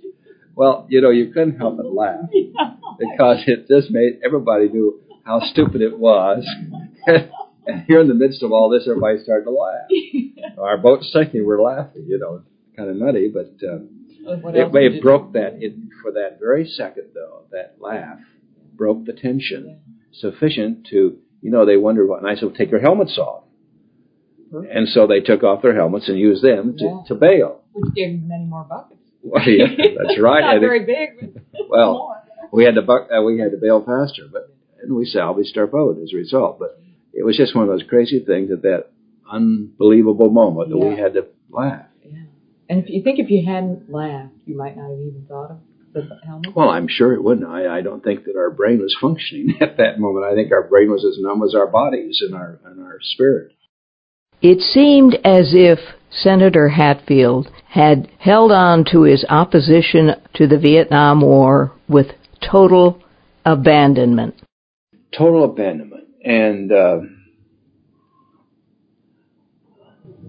Well, 0.56 0.88
you 0.90 1.02
know, 1.02 1.10
you 1.10 1.34
couldn't 1.34 1.58
help 1.58 1.76
but 1.76 1.88
laugh 1.88 2.30
because 2.32 3.44
it 3.48 3.68
just 3.68 3.92
made 3.92 4.22
everybody 4.24 4.70
knew 4.70 5.02
how 5.26 5.42
stupid 5.42 5.82
it 5.82 6.00
was. 6.00 6.48
and 7.68 7.84
here 7.88 8.00
in 8.00 8.08
the 8.08 8.14
midst 8.14 8.44
of 8.44 8.52
all 8.52 8.70
this, 8.70 8.88
everybody 8.88 9.24
started 9.24 9.46
to 9.46 9.52
laugh. 9.52 10.58
Our 10.60 10.78
boat's 10.78 11.12
sinking, 11.12 11.46
we're 11.46 11.62
laughing. 11.62 12.06
You 12.08 12.20
know, 12.20 12.44
kind 12.76 12.90
of 12.90 12.96
nutty, 12.96 13.32
but. 13.34 13.56
Uh, 13.66 13.80
it 14.28 14.74
may 14.74 14.92
have 14.92 15.04
broke 15.04 15.34
that 15.34 15.58
it, 15.62 15.76
for 16.02 16.14
that 16.14 16.40
very 16.40 16.66
second, 16.66 17.10
though. 17.14 17.44
That 17.52 17.76
laugh 17.80 18.18
broke 18.74 19.06
the 19.06 19.14
tension 19.14 19.66
yeah. 19.68 20.20
sufficient 20.20 20.88
to, 20.88 21.18
you 21.42 21.52
know, 21.52 21.66
they 21.66 21.78
wondered 21.78 22.08
what. 22.08 22.24
And 22.24 22.28
I 22.30 22.36
said, 22.36 22.56
take 22.58 22.72
your 22.72 22.82
helmets 22.82 23.18
off. 23.18 23.44
And 24.52 24.88
so 24.88 25.08
they 25.08 25.20
took 25.20 25.44
off 25.44 25.62
their 25.62 25.76
helmets 25.76 26.08
and 26.08 26.18
used 26.18 26.44
them 26.44 26.78
to, 26.78 26.84
yeah. 26.84 27.02
to 27.08 27.16
bail. 27.16 27.62
Which 27.74 27.94
gave 27.94 28.20
them 28.20 28.28
many 28.28 28.46
more 28.46 28.64
buckets. 28.64 29.02
Well, 29.22 29.44
yeah, 29.48 29.66
that's 29.98 30.20
right. 30.20 30.42
Not 30.54 30.60
very 30.60 30.86
big. 30.86 31.42
well, 31.70 32.16
we 32.54 32.64
had 32.64 32.76
to 32.76 32.84
buck, 32.84 33.10
uh, 33.16 33.22
we 33.22 33.40
had 33.40 33.52
to 33.52 33.58
bail 33.58 33.84
faster, 33.84 34.24
but 34.32 34.56
and 34.82 34.96
we 34.96 35.06
salvaged 35.06 35.58
our 35.58 35.66
boat 35.68 35.98
as 36.02 36.12
a 36.14 36.16
result. 36.16 36.60
But 36.60 36.80
it 37.16 37.24
was 37.24 37.38
just 37.38 37.56
one 37.56 37.64
of 37.64 37.70
those 37.70 37.88
crazy 37.88 38.20
things 38.20 38.52
at 38.52 38.62
that 38.64 38.90
unbelievable 39.32 40.30
moment 40.30 40.70
that 40.70 40.78
we 40.78 40.98
had 40.98 41.14
to 41.14 41.28
laugh. 41.50 41.86
Yeah. 42.04 42.20
And 42.70 42.84
if 42.84 42.90
you 42.90 43.02
think 43.02 43.20
if 43.20 43.30
you 43.30 43.46
hadn't 43.46 43.90
laughed, 43.90 44.34
you 44.46 44.58
might 44.58 44.76
not 44.76 44.90
have 44.90 45.00
even 45.00 45.26
thought 45.28 45.52
of 45.52 45.60
the 45.94 46.20
helmet. 46.26 46.56
Well, 46.56 46.70
I'm 46.70 46.88
sure 46.90 47.14
it 47.14 47.24
wouldn't. 47.24 47.48
I, 47.48 47.78
I 47.78 47.82
don't 47.82 48.04
think 48.04 48.26
that 48.26 48.36
our 48.36 48.52
brain 48.52 48.80
was 48.80 48.96
functioning 49.00 49.58
at 49.62 49.78
that 49.78 49.98
moment. 49.98 50.26
I 50.26 50.36
think 50.36 50.52
our 50.52 50.68
brain 50.68 50.92
was 50.92 51.06
as 51.06 51.18
numb 51.20 51.42
as 51.44 51.56
our 51.56 51.68
bodies 51.68 52.22
and 52.22 52.36
our 52.36 52.60
and 52.66 52.82
our 52.82 53.00
spirit. 53.02 53.54
It 54.42 54.60
seemed 54.60 55.16
as 55.24 55.54
if 55.54 55.80
Senator 56.10 56.70
Hatfield 56.70 57.50
had 57.70 58.10
held 58.20 58.52
on 58.52 58.86
to 58.92 59.04
his 59.04 59.26
opposition 59.30 60.12
to 60.36 60.48
the 60.48 60.60
Vietnam 60.60 61.22
War 61.22 61.72
with 61.88 62.08
total 62.42 63.02
abandonment. 63.46 64.36
Total 65.18 65.46
abandonment. 65.46 65.95
And 66.26 66.72
uh, 66.72 67.00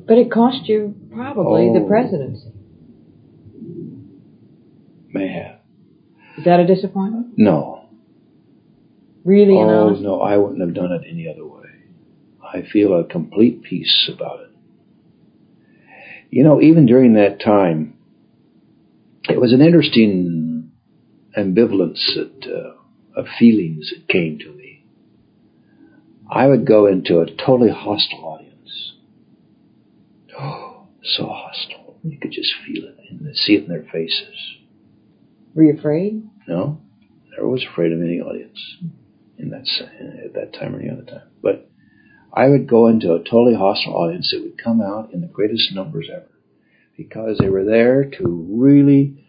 But 0.07 0.19
it 0.19 0.31
cost 0.31 0.69
you 0.69 0.95
probably 1.13 1.69
oh. 1.71 1.75
the 1.81 1.87
presidency. 1.89 2.53
May 5.09 5.29
have. 5.33 5.61
Is 6.39 6.45
that 6.45 6.61
a 6.61 6.67
disappointment? 6.67 7.35
No. 7.37 7.89
Really 9.25 9.55
Oh, 9.55 9.89
honest? 9.89 10.03
no, 10.03 10.21
I 10.21 10.37
wouldn't 10.37 10.61
have 10.61 10.75
done 10.75 10.93
it 10.93 11.03
any 11.11 11.27
other 11.29 11.45
way. 11.45 11.63
I 12.43 12.63
feel 12.71 12.95
a 12.95 13.05
complete 13.05 13.63
peace 13.63 14.09
about 14.15 14.41
it. 14.41 14.51
You 16.31 16.45
know, 16.45 16.61
even 16.61 16.87
during 16.87 17.15
that 17.15 17.41
time, 17.41 17.95
it 19.29 19.41
was 19.41 19.53
an 19.53 19.63
interesting 19.63 20.71
ambivalence 21.37 21.99
that, 22.15 22.47
uh, 22.47 23.19
of 23.21 23.27
feelings 23.39 23.91
that 23.91 24.07
came 24.09 24.39
to 24.39 24.53
me. 24.53 24.66
I 26.29 26.47
would 26.47 26.67
go 26.67 26.87
into 26.87 27.21
a 27.21 27.27
totally 27.27 27.71
hostile 27.71 28.25
audience. 28.25 28.93
Oh, 30.39 30.89
so 31.03 31.27
hostile. 31.27 31.99
You 32.03 32.19
could 32.19 32.33
just 32.33 32.53
feel 32.67 32.85
it 32.85 32.97
and 33.11 33.37
see 33.37 33.55
it 33.55 33.65
in 33.65 33.69
their 33.69 33.87
faces. 33.93 34.37
Were 35.55 35.65
you 35.65 35.79
afraid? 35.79 36.29
No, 36.47 36.81
never 37.31 37.49
was 37.49 37.65
afraid 37.65 37.93
of 37.93 38.01
any 38.01 38.21
audience 38.21 38.59
in 39.39 39.51
that 39.51 39.67
at 40.25 40.35
that 40.35 40.53
time 40.53 40.75
or 40.75 40.81
any 40.81 40.91
other 40.91 41.05
time. 41.05 41.29
But 41.43 41.69
I 42.33 42.49
would 42.49 42.69
go 42.69 42.87
into 42.87 43.15
a 43.15 43.19
totally 43.19 43.55
hostile 43.55 43.95
audience 43.95 44.31
that 44.31 44.43
would 44.43 44.63
come 44.63 44.81
out 44.81 45.13
in 45.13 45.21
the 45.21 45.27
greatest 45.27 45.75
numbers 45.75 46.09
ever 46.13 46.31
because 46.97 47.39
they 47.39 47.49
were 47.49 47.65
there 47.65 48.05
to 48.05 48.47
really 48.51 49.27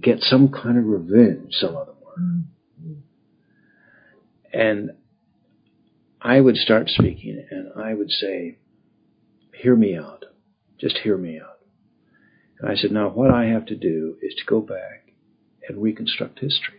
get 0.00 0.20
some 0.20 0.50
kind 0.50 0.78
of 0.78 0.84
revenge. 0.84 1.52
Some 1.52 1.74
of 1.74 1.86
them 1.86 1.96
were, 2.04 2.20
mm-hmm. 2.20 2.92
and 4.52 4.90
I 6.20 6.40
would 6.40 6.56
start 6.56 6.88
speaking, 6.88 7.44
and 7.50 7.70
I 7.76 7.94
would 7.94 8.10
say, 8.10 8.58
"Hear 9.54 9.76
me 9.76 9.96
out, 9.96 10.24
just 10.78 10.98
hear 10.98 11.16
me 11.16 11.38
out." 11.38 11.60
And 12.58 12.68
I 12.68 12.74
said, 12.74 12.92
"Now, 12.92 13.08
what 13.08 13.30
I 13.30 13.46
have 13.46 13.66
to 13.66 13.76
do 13.76 14.16
is 14.20 14.34
to 14.34 14.44
go 14.44 14.60
back 14.60 15.12
and 15.68 15.82
reconstruct 15.82 16.40
history." 16.40 16.78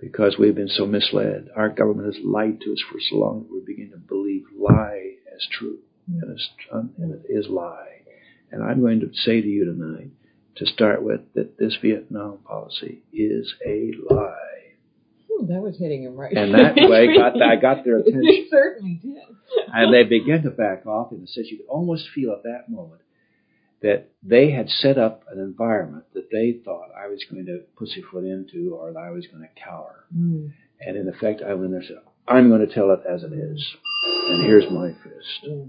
because 0.00 0.36
we've 0.38 0.54
been 0.54 0.68
so 0.68 0.86
misled. 0.86 1.48
Our 1.56 1.68
government 1.68 2.14
has 2.14 2.24
lied 2.24 2.60
to 2.60 2.72
us 2.72 2.82
for 2.90 2.98
so 3.00 3.16
long 3.16 3.42
that 3.42 3.52
we 3.52 3.60
begin 3.64 3.90
to 3.90 3.98
believe 3.98 4.44
lie 4.56 5.14
as 5.34 5.46
true, 5.50 5.78
and, 6.06 6.38
and 6.98 7.12
it 7.12 7.26
is 7.28 7.48
lie. 7.48 8.02
And 8.50 8.62
I'm 8.62 8.80
going 8.80 9.00
to 9.00 9.10
say 9.12 9.40
to 9.40 9.48
you 9.48 9.64
tonight, 9.64 10.10
to 10.56 10.66
start 10.66 11.02
with, 11.02 11.20
that 11.34 11.58
this 11.58 11.76
Vietnam 11.82 12.38
policy 12.38 13.02
is 13.12 13.54
a 13.66 13.92
lie, 14.10 14.55
Hmm, 15.36 15.46
that 15.52 15.60
was 15.60 15.76
hitting 15.78 16.02
him 16.04 16.16
right. 16.16 16.32
and 16.32 16.54
that 16.54 16.76
way 16.76 17.16
got 17.16 17.40
I 17.40 17.56
got 17.56 17.84
their 17.84 17.98
attention, 18.00 18.22
it 18.24 18.48
certainly 18.50 19.00
did. 19.02 19.22
and 19.72 19.92
they 19.92 20.04
began 20.04 20.42
to 20.42 20.50
back 20.50 20.86
off 20.86 21.12
in 21.12 21.22
a 21.22 21.26
sense 21.26 21.48
you 21.50 21.58
could 21.58 21.68
almost 21.68 22.08
feel 22.14 22.32
at 22.32 22.42
that 22.44 22.68
moment 22.68 23.02
that 23.82 24.10
they 24.22 24.50
had 24.50 24.68
set 24.68 24.98
up 24.98 25.24
an 25.30 25.38
environment 25.38 26.04
that 26.14 26.30
they 26.30 26.58
thought 26.64 26.88
I 26.96 27.08
was 27.08 27.24
going 27.30 27.46
to 27.46 27.60
pussyfoot 27.76 28.24
into 28.24 28.74
or 28.74 28.92
that 28.92 28.98
I 28.98 29.10
was 29.10 29.26
going 29.26 29.42
to 29.42 29.60
cower. 29.62 30.06
Mm. 30.16 30.52
And 30.80 30.96
in 30.96 31.08
effect, 31.08 31.42
I 31.42 31.54
went 31.54 31.66
in 31.66 31.70
there 31.72 31.80
and 31.80 31.88
said, 31.88 31.96
I'm 32.26 32.48
going 32.48 32.66
to 32.66 32.74
tell 32.74 32.90
it 32.90 33.00
as 33.08 33.22
it 33.22 33.32
is. 33.32 33.76
And 34.28 34.44
here's 34.44 34.70
my 34.70 34.90
fist. 35.04 35.40
Yeah. 35.42 35.64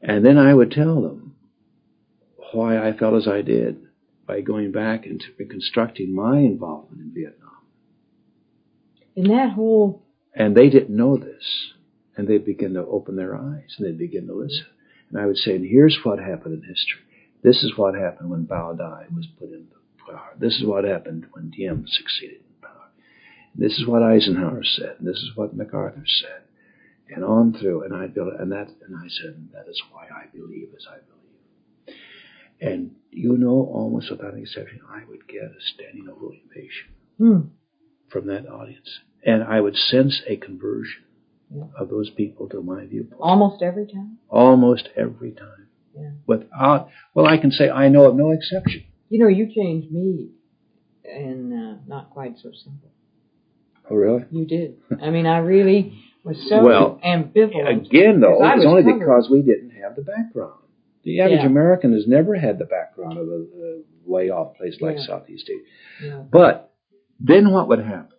And 0.00 0.24
then 0.24 0.38
I 0.38 0.54
would 0.54 0.70
tell 0.70 1.02
them 1.02 1.34
why 2.52 2.78
I 2.78 2.96
felt 2.96 3.14
as 3.14 3.28
I 3.28 3.42
did 3.42 3.78
by 4.26 4.40
going 4.40 4.72
back 4.72 5.06
and 5.06 5.22
reconstructing 5.38 6.14
my 6.14 6.38
involvement 6.38 7.02
in 7.02 7.12
Vietnam. 7.14 7.47
And 9.18 9.30
that 9.30 9.50
whole 9.50 10.04
And 10.32 10.56
they 10.56 10.70
didn't 10.70 10.96
know 10.96 11.16
this. 11.16 11.72
And 12.16 12.28
they'd 12.28 12.44
begin 12.44 12.74
to 12.74 12.86
open 12.86 13.16
their 13.16 13.34
eyes 13.34 13.74
and 13.76 13.86
they'd 13.86 13.98
begin 13.98 14.28
to 14.28 14.34
listen. 14.34 14.66
And 15.10 15.20
I 15.20 15.26
would 15.26 15.36
say, 15.36 15.56
and 15.56 15.66
here's 15.66 15.98
what 16.04 16.20
happened 16.20 16.54
in 16.54 16.68
history. 16.68 17.02
This 17.42 17.64
is 17.64 17.76
what 17.76 17.94
happened 17.94 18.30
when 18.30 18.46
Bao 18.46 18.78
Dai 18.78 19.06
was 19.14 19.26
put 19.38 19.50
into 19.50 19.74
power. 20.06 20.34
This 20.38 20.54
is 20.56 20.64
what 20.64 20.84
happened 20.84 21.26
when 21.32 21.50
Diem 21.50 21.84
succeeded 21.86 22.38
in 22.38 22.62
power. 22.62 22.90
This 23.56 23.72
is 23.78 23.86
what 23.86 24.02
Eisenhower 24.02 24.62
said. 24.62 24.96
And 24.98 25.08
this 25.08 25.16
is 25.18 25.32
what 25.34 25.56
MacArthur 25.56 26.04
said. 26.06 26.42
And 27.08 27.24
on 27.24 27.54
through. 27.54 27.84
And 27.84 27.94
I 27.94 28.06
built 28.06 28.34
and 28.38 28.52
that 28.52 28.68
and 28.86 28.96
I 28.96 29.08
said, 29.08 29.48
that 29.52 29.68
is 29.68 29.82
why 29.90 30.06
I 30.06 30.26
believe 30.32 30.68
as 30.76 30.86
I 30.88 30.98
believe. 30.98 31.98
And 32.60 32.92
you 33.10 33.36
know, 33.36 33.68
almost 33.72 34.10
without 34.10 34.36
exception, 34.36 34.80
I 34.88 35.02
would 35.08 35.26
get 35.26 35.42
a 35.42 35.60
standing 35.74 36.08
ovation 36.08 36.88
hmm, 37.16 37.40
from 38.10 38.26
that 38.26 38.48
audience. 38.48 39.00
And 39.24 39.42
I 39.44 39.60
would 39.60 39.76
sense 39.76 40.22
a 40.26 40.36
conversion 40.36 41.02
Yeah. 41.54 41.64
of 41.78 41.88
those 41.88 42.10
people 42.10 42.48
to 42.50 42.62
my 42.62 42.86
viewpoint 42.86 43.20
almost 43.20 43.62
every 43.62 43.86
time. 43.86 44.18
almost 44.28 44.88
every 44.96 45.32
time. 45.32 45.66
Yeah. 45.96 46.10
Without, 46.26 46.88
well, 47.14 47.26
I 47.26 47.38
can 47.38 47.50
say 47.50 47.68
I 47.70 47.88
know 47.88 48.04
of 48.04 48.14
no 48.16 48.30
exception. 48.30 48.84
You 49.08 49.18
know, 49.20 49.28
you 49.28 49.46
changed 49.52 49.90
me, 49.90 50.28
and 51.04 51.52
uh, 51.52 51.74
not 51.86 52.10
quite 52.10 52.36
so 52.38 52.50
simple. 52.52 52.90
Oh, 53.90 53.94
really? 53.96 54.24
You 54.30 54.44
did. 54.44 54.76
I 55.02 55.08
mean, 55.10 55.26
I 55.26 55.38
really 55.38 55.98
was 56.24 56.36
so 56.48 56.62
Well, 56.62 57.00
ambivalent. 57.04 57.86
Again, 57.86 58.20
though, 58.20 58.38
it's 58.46 58.56
was 58.58 58.66
only 58.66 58.82
covered. 58.82 58.98
because 58.98 59.28
we 59.30 59.40
didn't 59.42 59.70
have 59.82 59.96
the 59.96 60.02
background. 60.02 60.60
The 61.04 61.20
average 61.22 61.40
Yeah. 61.40 61.46
American 61.46 61.92
has 61.94 62.06
never 62.06 62.34
had 62.34 62.58
the 62.58 62.66
background 62.66 63.16
of 63.16 63.26
a, 63.26 63.40
a 63.40 63.82
way 64.04 64.28
off 64.28 64.56
place 64.58 64.76
like. 64.82 64.98
Southeast 64.98 65.48
Asia. 66.02 66.26
But 66.30 66.74
then 67.18 67.50
what 67.50 67.68
would 67.68 67.78
happen 67.80 68.17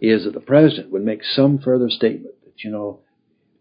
is 0.00 0.24
that 0.24 0.34
the 0.34 0.40
president 0.40 0.90
would 0.90 1.04
make 1.04 1.22
some 1.24 1.58
further 1.58 1.88
statement 1.88 2.34
that, 2.44 2.64
you 2.64 2.70
know, 2.70 3.00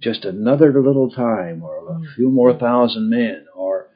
just 0.02 0.26
another 0.26 0.72
little 0.82 1.10
time 1.10 1.64
or 1.64 1.78
a 1.90 2.02
few 2.16 2.30
more 2.30 2.54
thousand 2.58 3.10
men 3.10 3.46
or 3.56 3.88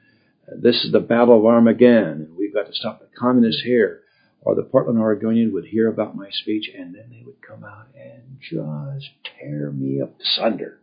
uh, 0.47 0.55
this 0.59 0.83
is 0.83 0.91
the 0.91 1.00
Battle 1.00 1.38
of 1.38 1.45
Armageddon 1.45 2.21
and 2.21 2.38
we've 2.38 2.53
got 2.53 2.65
to 2.65 2.73
stop 2.73 3.00
the 3.00 3.07
communists 3.17 3.61
here. 3.63 4.01
Or 4.43 4.55
the 4.55 4.63
Portland 4.63 4.97
Oregonian 4.97 5.53
would 5.53 5.65
hear 5.65 5.88
about 5.88 6.15
my 6.15 6.29
speech 6.31 6.67
and 6.75 6.95
then 6.95 7.11
they 7.11 7.21
would 7.23 7.41
come 7.47 7.63
out 7.63 7.89
and 7.95 8.39
just 8.41 9.11
tear 9.39 9.69
me 9.71 10.01
up 10.01 10.19
asunder. 10.19 10.79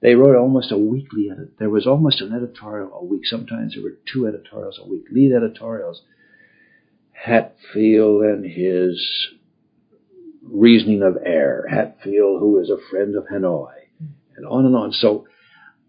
They 0.00 0.14
wrote 0.14 0.36
almost 0.36 0.70
a 0.70 0.78
weekly 0.78 1.28
edit. 1.28 1.58
There 1.58 1.70
was 1.70 1.88
almost 1.88 2.20
an 2.20 2.32
editorial 2.32 2.92
a 2.94 3.04
week. 3.04 3.22
Sometimes 3.24 3.74
there 3.74 3.82
were 3.82 3.98
two 4.12 4.28
editorials 4.28 4.78
a 4.80 4.88
week, 4.88 5.06
lead 5.10 5.32
editorials. 5.32 6.02
Hatfield 7.12 8.22
and 8.22 8.44
his 8.44 9.28
reasoning 10.50 11.02
of 11.02 11.16
air. 11.24 11.66
Hatfield, 11.68 12.40
who 12.40 12.58
is 12.60 12.70
a 12.70 12.78
friend 12.90 13.14
of 13.16 13.24
Hanoi, 13.26 13.72
and 14.36 14.46
on 14.46 14.66
and 14.66 14.76
on. 14.76 14.92
So 14.92 15.26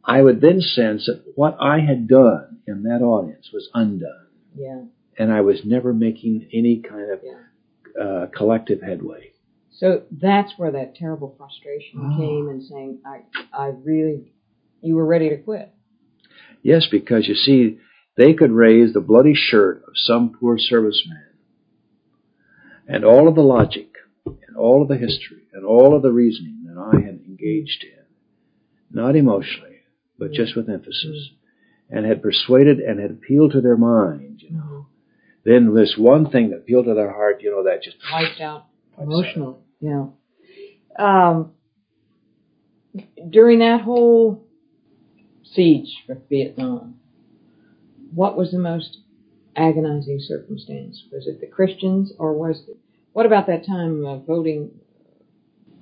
I 0.04 0.22
would 0.22 0.42
then 0.42 0.62
sense 0.62 1.06
that 1.08 1.24
what 1.36 1.58
I 1.60 1.80
had 1.80 2.08
done 2.08 2.60
in 2.68 2.84
that 2.84 3.02
audience 3.02 3.50
was 3.54 3.70
undone, 3.74 4.28
Yeah. 4.56 4.84
and 5.18 5.32
I 5.32 5.42
was 5.42 5.62
never 5.66 5.94
making 5.94 6.48
any 6.54 6.78
kind 6.82 7.12
of 7.12 7.20
Yeah. 7.24 8.02
uh, 8.04 8.26
collective 8.28 8.82
headway. 8.82 9.32
So 9.72 10.04
that's 10.12 10.54
where 10.58 10.72
that 10.72 10.96
terrible 10.96 11.36
frustration 11.38 12.00
Oh. 12.04 12.18
came 12.18 12.50
and 12.50 12.62
saying, 12.64 13.00
I, 13.06 13.22
I 13.54 13.68
really, 13.84 14.32
you 14.82 14.96
were 14.96 15.06
ready 15.06 15.30
to 15.30 15.38
quit. 15.38 15.70
Yes, 16.62 16.88
because 16.92 17.28
you 17.28 17.36
see, 17.36 17.78
they 18.18 18.34
could 18.34 18.52
raise 18.52 18.94
the 18.94 19.00
bloody 19.02 19.34
shirt 19.36 19.84
of 19.88 19.94
some 19.96 20.36
poor 20.38 20.58
serviceman, 20.58 21.24
and 22.88 23.06
all 23.06 23.28
of 23.28 23.36
the 23.36 23.42
logic, 23.42 23.88
and 24.48 24.58
all 24.58 24.82
of 24.82 24.88
the 24.88 24.98
history, 24.98 25.44
and 25.54 25.66
all 25.66 25.96
of 25.96 26.02
the 26.02 26.12
reasoning 26.12 26.66
that 26.66 26.80
I 26.80 26.96
had 27.02 27.22
engaged 27.28 27.84
in, 27.84 28.06
not 28.92 29.16
emotionally, 29.16 29.78
but 30.18 30.32
just 30.32 30.56
with 30.56 30.70
emphasis, 30.70 31.32
and 31.90 32.06
had 32.06 32.22
persuaded 32.22 32.80
and 32.80 33.00
had 33.00 33.12
appealed 33.12 33.52
to 33.54 33.62
their 33.62 33.78
mind, 33.78 34.42
you 34.42 34.52
know. 34.52 34.88
Then 35.46 35.74
this 35.74 35.96
one 35.98 36.30
thing 36.30 36.50
that 36.50 36.58
appealed 36.58 36.86
to 36.86 36.94
their 36.94 37.12
heart, 37.12 37.42
you 37.42 37.52
know, 37.52 37.64
that 37.64 37.84
just 37.84 37.98
Wiped 38.12 38.42
out 38.42 38.66
emotionally. 39.02 39.56
Yeah. 39.80 40.08
Um, 40.98 41.54
during 43.30 43.60
that 43.60 43.82
whole 43.82 44.46
siege 45.44 46.04
for 46.06 46.18
Vietnam, 46.30 46.96
what 48.14 48.38
was 48.38 48.52
the 48.52 48.60
most 48.60 49.00
agonizing 49.56 50.20
circumstance? 50.20 51.04
Was 51.12 51.28
it 51.28 51.40
the 51.40 51.48
Christians 51.48 52.12
or 52.18 52.34
was 52.34 52.62
it, 52.68 52.78
what 53.14 53.26
about 53.26 53.48
that 53.48 53.66
time 53.66 54.06
uh, 54.06 54.18
voting, 54.20 54.72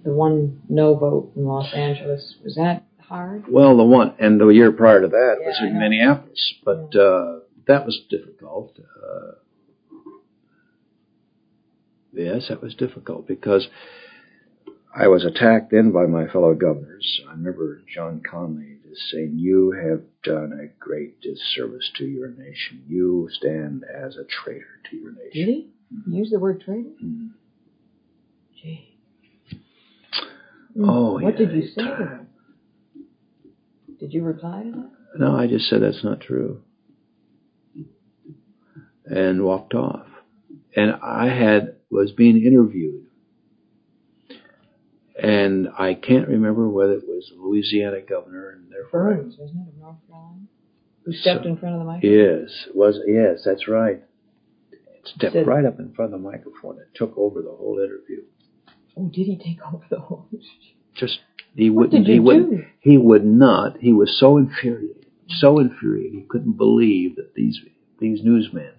the 0.04 0.14
one 0.14 0.62
no 0.70 0.96
vote 0.96 1.34
in 1.36 1.46
Los 1.46 1.74
Angeles? 1.74 2.36
Was 2.44 2.56
that 2.56 2.84
hard? 3.00 3.46
Well, 3.50 3.78
the 3.78 3.84
one 3.84 4.16
and 4.20 4.40
the 4.40 4.48
year 4.50 4.72
prior 4.72 5.02
to 5.02 5.08
that 5.08 5.36
was 5.40 5.58
Yeah, 5.60 5.68
I 5.68 5.70
in. 5.70 5.80
Minneapolis, 5.80 6.54
but 6.64 6.96
uh, 6.96 7.40
that 7.68 7.86
was 7.86 8.00
difficult. 8.10 8.78
Uh, 8.80 9.32
yes, 12.14 12.48
that 12.50 12.62
was 12.62 12.76
difficult 12.76 13.28
because 13.28 13.68
I 14.96 15.08
was 15.08 15.26
attacked 15.26 15.72
then 15.72 15.92
by 15.92 16.06
my 16.06 16.28
fellow 16.28 16.54
governors. 16.56 17.22
I 17.28 17.32
remember 17.32 17.82
John 17.94 18.22
Connally 18.30 18.78
just 18.88 19.02
saying, 19.12 19.34
"You 19.36 19.72
have 19.72 20.02
done 20.24 20.54
a 20.54 20.68
great 20.84 21.22
disservice 21.22 21.92
to 21.98 22.06
your 22.06 22.30
nation. 22.30 22.84
You 22.88 23.30
stand 23.32 23.84
as 23.84 24.16
a 24.18 24.24
traitor 24.24 24.82
to 24.90 24.96
your 24.96 25.12
nation." 25.12 25.32
he 25.34 25.70
use 26.08 26.30
the 26.32 26.40
word 26.40 26.62
traitor? 26.62 26.90
Mm. 27.04 27.30
Gee. 28.62 28.98
Oh, 30.80 31.14
what 31.20 31.40
yeah, 31.40 31.46
did 31.48 31.52
you 31.56 31.68
say 31.70 31.82
time. 31.84 32.28
Did 34.00 34.14
you 34.14 34.24
reply 34.24 34.64
to 34.64 34.72
that? 34.72 34.92
No, 35.20 35.36
I 35.36 35.48
just 35.48 35.66
said 35.70 35.82
that's 35.82 36.04
not 36.04 36.22
true. 36.22 36.62
and 39.06 39.44
walked 39.44 39.74
off. 39.74 40.06
And 40.76 40.92
I 41.02 41.28
had 41.30 41.76
was 41.90 42.12
being 42.12 42.44
interviewed, 42.44 43.06
and 45.22 45.70
I 45.80 45.94
can't 45.96 46.28
remember 46.28 46.68
whether 46.70 46.94
it 46.94 47.08
was 47.08 47.32
the 47.34 47.42
Louisiana 47.42 48.02
governor 48.02 48.50
and 48.52 48.72
therefore 48.72 49.16
Burns, 49.16 49.34
isn't 49.36 49.58
it, 49.58 49.70
of 49.70 49.78
North 49.80 49.96
Carolina? 50.08 50.42
Who 51.06 51.14
stepped 51.14 51.44
So- 51.46 51.50
in 51.50 51.58
front 51.58 51.76
of 51.76 51.80
the 51.82 51.86
microphone? 51.86 52.12
Yes, 52.12 52.68
was 52.76 53.00
yes, 53.08 53.42
that's 53.46 53.68
right. 53.68 54.04
It 55.08 55.16
stepped 55.20 55.34
Said- 55.34 55.48
right 55.48 55.66
up 55.66 55.80
in 55.80 55.94
front 55.94 56.14
of 56.14 56.22
the 56.22 56.30
microphone 56.30 56.78
and 56.80 56.88
took 56.96 57.18
over 57.18 57.42
the 57.42 57.52
whole 57.52 57.80
interview. 57.80 58.24
Oh, 58.96 59.08
did 59.14 59.26
he 59.26 59.38
take 59.38 59.60
over 59.74 59.86
the 59.90 60.00
whole? 60.00 60.28
Just 60.96 61.20
he 61.56 61.70
What 61.70 61.90
wouldn't. 61.90 62.06
did 62.06 62.14
he 62.14 62.20
would. 62.20 62.50
do? 62.50 62.66
He 62.80 62.98
would 62.98 63.26
not. 63.26 63.78
He 63.78 63.94
was 63.94 64.18
so 64.20 64.38
infuriated, 64.38 65.06
so 65.28 65.60
infuriated. 65.60 66.14
He 66.14 66.22
couldn't 66.28 66.58
believe 66.58 67.16
that 67.16 67.34
these 67.36 67.60
these 68.00 68.24
newsmen 68.24 68.72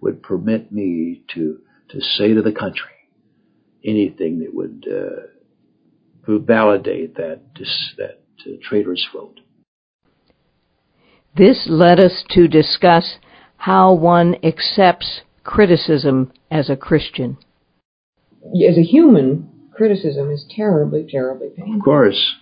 would 0.00 0.22
permit 0.22 0.70
me 0.72 1.22
to 1.34 1.58
to 1.90 2.00
say 2.00 2.34
to 2.34 2.42
the 2.42 2.52
country 2.52 2.90
anything 3.84 4.38
that 4.40 4.54
would 4.54 4.86
uh, 4.90 6.36
validate 6.38 7.16
that 7.16 7.52
dis, 7.54 7.94
that 7.98 8.22
uh, 8.46 8.50
traitorous 8.62 9.06
vote. 9.12 9.40
This 11.36 11.66
led 11.68 11.98
us 12.00 12.24
to 12.30 12.46
discuss 12.48 13.18
how 13.56 13.92
one 13.92 14.36
accepts 14.44 15.22
criticism 15.44 16.32
as 16.50 16.68
a 16.70 16.76
Christian. 16.76 17.36
As 18.68 18.76
a 18.76 18.82
human, 18.82 19.68
criticism 19.74 20.30
is 20.30 20.44
terribly, 20.54 21.06
terribly 21.10 21.48
painful. 21.56 21.76
Of 21.76 21.82
course, 21.84 22.34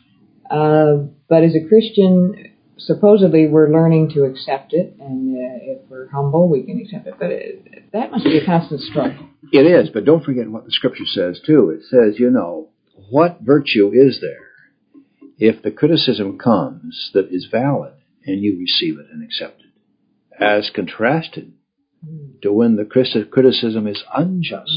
Uh, 0.50 1.06
but 1.28 1.42
as 1.44 1.54
a 1.54 1.66
Christian, 1.68 2.52
supposedly 2.76 3.46
we're 3.46 3.70
learning 3.72 4.10
to 4.14 4.24
accept 4.24 4.72
it, 4.74 4.94
and 5.00 5.34
uh, 5.36 5.72
if 5.72 5.78
we're 5.88 6.08
humble, 6.08 6.48
we 6.48 6.62
can 6.62 6.80
accept 6.80 7.06
it. 7.06 7.14
But 7.18 7.30
it, 7.30 7.90
that 7.92 8.10
must 8.10 8.24
be 8.24 8.38
a 8.38 8.44
constant 8.44 8.80
struggle. 8.82 9.26
it 9.52 9.66
is. 9.66 9.88
But 9.90 10.04
don't 10.04 10.24
forget 10.24 10.48
what 10.50 10.64
the 10.64 10.72
scripture 10.72 11.06
says 11.06 11.40
too. 11.46 11.70
It 11.70 11.82
says, 11.88 12.18
you 12.20 12.30
know, 12.30 12.68
what 13.10 13.38
virtue 13.40 13.90
is 13.94 14.20
there 14.20 14.48
if 15.38 15.62
the 15.62 15.70
criticism 15.70 16.38
comes 16.38 17.10
that 17.14 17.28
is 17.30 17.48
valid 17.50 17.94
and 18.26 18.42
you 18.42 18.58
receive 18.58 18.98
it 18.98 19.06
and 19.12 19.24
accept 19.24 19.60
it, 19.60 19.72
as 20.42 20.70
contrasted 20.74 21.52
to 22.42 22.52
when 22.52 22.76
the 22.76 22.84
criticism 22.84 23.86
is 23.86 24.02
unjust 24.14 24.72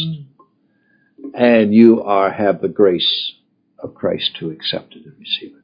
and 1.34 1.74
you 1.74 2.04
are 2.04 2.32
have 2.32 2.62
the 2.62 2.68
grace 2.68 3.34
of 3.80 3.96
Christ 3.96 4.38
to 4.40 4.52
accept 4.52 4.96
it 4.96 5.06
and 5.06 5.16
receive 5.20 5.56
it. 5.58 5.64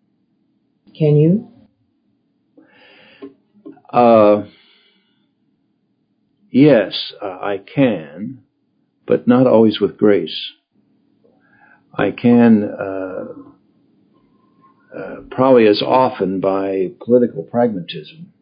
Can 0.98 1.16
you? 1.16 1.48
Uh, 3.92 4.46
yes, 6.50 7.14
uh, 7.22 7.26
I 7.26 7.60
can, 7.74 8.44
but 9.06 9.28
not 9.28 9.48
always 9.48 9.80
with 9.80 9.98
grace. 9.98 10.52
I 11.94 12.12
can 12.12 12.64
uh, 12.64 13.26
uh, 14.98 15.16
probably 15.30 15.68
as 15.68 15.82
often 15.82 16.40
by 16.40 16.92
political 17.06 17.44
pragmatism 17.44 18.34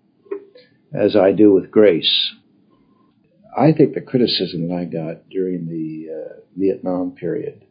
as 0.94 1.16
I 1.16 1.32
do 1.32 1.54
with 1.54 1.72
grace. 1.72 2.32
I 3.58 3.72
think 3.72 3.94
the 3.94 4.02
criticism 4.02 4.68
that 4.68 4.76
I 4.76 4.86
got 4.86 5.30
during 5.30 5.68
the 5.68 6.14
uh, 6.14 6.40
Vietnam 6.56 7.12
period, 7.12 7.66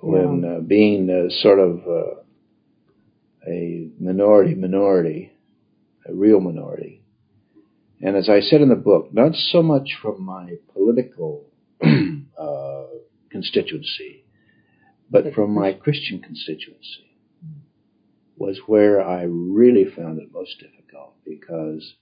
when 0.00 0.44
uh, 0.44 0.60
being 0.60 1.10
uh, 1.10 1.30
sort 1.42 1.58
of 1.58 1.80
uh, 1.86 2.20
a 3.48 3.88
minority 3.98 4.54
minority, 4.54 5.32
a 6.06 6.14
real 6.14 6.40
minority, 6.40 7.02
and 8.00 8.16
as 8.16 8.28
I 8.28 8.40
said 8.40 8.60
in 8.60 8.68
the 8.68 8.76
book, 8.76 9.12
not 9.12 9.34
so 9.34 9.62
much 9.62 9.96
from 10.00 10.22
my 10.22 10.56
political 10.72 11.46
uh, 11.82 12.84
constituency, 13.30 14.24
but 15.10 15.32
from 15.34 15.54
my 15.54 15.72
Christian 15.72 16.20
constituency, 16.20 17.16
was 18.36 18.60
where 18.66 19.02
I 19.02 19.22
really 19.22 19.84
found 19.84 20.20
it 20.20 20.32
most 20.32 20.60
difficult 20.60 21.14
because 21.24 21.94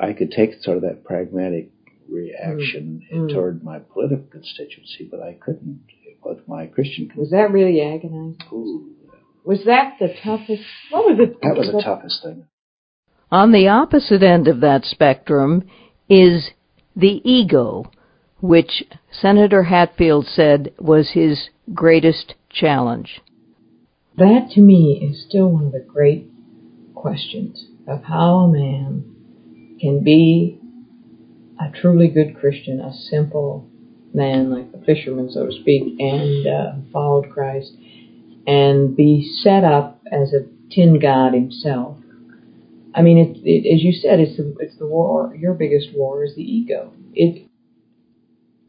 I 0.00 0.12
could 0.12 0.30
take 0.30 0.62
sort 0.62 0.78
of 0.78 0.82
that 0.82 1.04
pragmatic 1.04 1.70
reaction 2.12 3.02
Mm. 3.12 3.18
Mm. 3.28 3.32
toward 3.34 3.64
my 3.64 3.78
political 3.78 4.26
constituency, 4.30 5.08
but 5.10 5.20
I 5.20 5.34
couldn't 5.34 5.80
with 6.24 6.46
my 6.46 6.66
Christian 6.66 7.10
Was 7.16 7.30
that 7.30 7.50
really 7.50 7.80
agonizing? 7.80 8.36
constituency. 8.48 8.96
Was 9.44 9.64
that 9.64 9.94
the 9.98 10.14
toughest? 10.22 10.62
What 10.90 11.04
was 11.04 11.18
it? 11.18 11.40
That 11.42 11.56
was 11.56 11.72
the 11.72 11.82
toughest 11.82 12.22
thing. 12.22 12.44
On 13.32 13.50
the 13.50 13.66
opposite 13.66 14.22
end 14.22 14.46
of 14.46 14.60
that 14.60 14.84
spectrum 14.84 15.64
is 16.08 16.50
the 16.94 17.20
ego, 17.28 17.90
which 18.40 18.84
Senator 19.10 19.64
Hatfield 19.64 20.26
said 20.26 20.72
was 20.78 21.10
his 21.10 21.48
greatest 21.74 22.34
challenge. 22.50 23.20
That 24.16 24.50
to 24.54 24.60
me 24.60 25.00
is 25.10 25.24
still 25.28 25.48
one 25.48 25.66
of 25.66 25.72
the 25.72 25.80
great 25.86 26.26
questions 26.94 27.66
of 27.88 28.04
how 28.04 28.40
a 28.40 28.52
man 28.52 29.04
can 29.80 30.04
be 30.04 30.60
a 31.62 31.70
truly 31.80 32.08
good 32.08 32.36
Christian, 32.36 32.80
a 32.80 32.92
simple 32.92 33.68
man 34.14 34.50
like 34.50 34.72
the 34.72 34.84
fisherman, 34.84 35.30
so 35.30 35.46
to 35.46 35.52
speak, 35.52 35.82
and 35.98 36.46
uh, 36.46 36.72
followed 36.92 37.30
Christ, 37.30 37.72
and 38.46 38.96
be 38.96 39.30
set 39.42 39.64
up 39.64 40.02
as 40.10 40.32
a 40.32 40.46
tin 40.74 40.98
god 40.98 41.34
himself. 41.34 41.98
I 42.94 43.02
mean, 43.02 43.18
it, 43.18 43.38
it, 43.44 43.74
as 43.74 43.82
you 43.82 43.92
said, 43.92 44.20
it's 44.20 44.36
the, 44.36 44.54
it's 44.60 44.76
the 44.78 44.86
war. 44.86 45.34
Your 45.34 45.54
biggest 45.54 45.88
war 45.94 46.24
is 46.24 46.34
the 46.34 46.42
ego. 46.42 46.92
It 47.14 47.48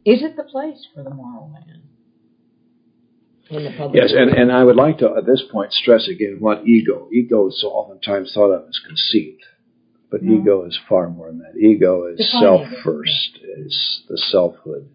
is 0.06 0.22
it 0.22 0.36
the 0.36 0.44
place 0.44 0.86
for 0.94 1.02
the 1.02 1.10
moral 1.10 1.48
man 1.48 1.82
in 3.50 3.64
the 3.64 3.72
public. 3.76 4.00
Yes, 4.02 4.12
and, 4.16 4.30
and 4.30 4.52
I 4.52 4.64
would 4.64 4.76
like 4.76 4.98
to, 4.98 5.14
at 5.16 5.26
this 5.26 5.42
point, 5.50 5.72
stress 5.72 6.08
again 6.08 6.36
what 6.40 6.66
ego. 6.66 7.08
Ego 7.12 7.48
is 7.48 7.60
so 7.60 7.68
oftentimes 7.68 8.32
thought 8.32 8.52
of 8.52 8.68
as 8.68 8.80
conceit, 8.86 9.38
but 10.10 10.22
Mhm. 10.22 10.40
ego 10.40 10.64
is 10.64 10.76
far 10.88 11.08
more 11.10 11.28
than 11.28 11.38
that. 11.38 11.56
Ego 11.56 12.04
is 12.06 12.18
Define 12.18 12.40
self 12.42 12.72
it. 12.72 12.78
first, 12.84 13.38
is 13.42 14.04
the 14.08 14.18
selfhood. 14.18 14.88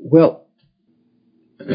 Well, 0.00 0.44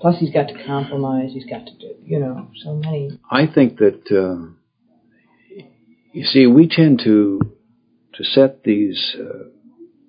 Plus, 0.00 0.18
he's 0.18 0.32
got 0.32 0.48
to 0.48 0.64
compromise. 0.66 1.30
He's 1.32 1.46
got 1.46 1.64
to 1.66 1.72
do, 1.78 1.94
you 2.04 2.18
know, 2.18 2.48
so 2.62 2.74
many. 2.74 3.18
I 3.30 3.46
think 3.46 3.78
that 3.78 4.02
uh, 4.12 4.48
you 6.12 6.24
see, 6.24 6.46
we 6.46 6.68
tend 6.68 7.00
to 7.04 7.40
to 8.14 8.24
set 8.24 8.64
these 8.64 9.16
uh, 9.18 9.44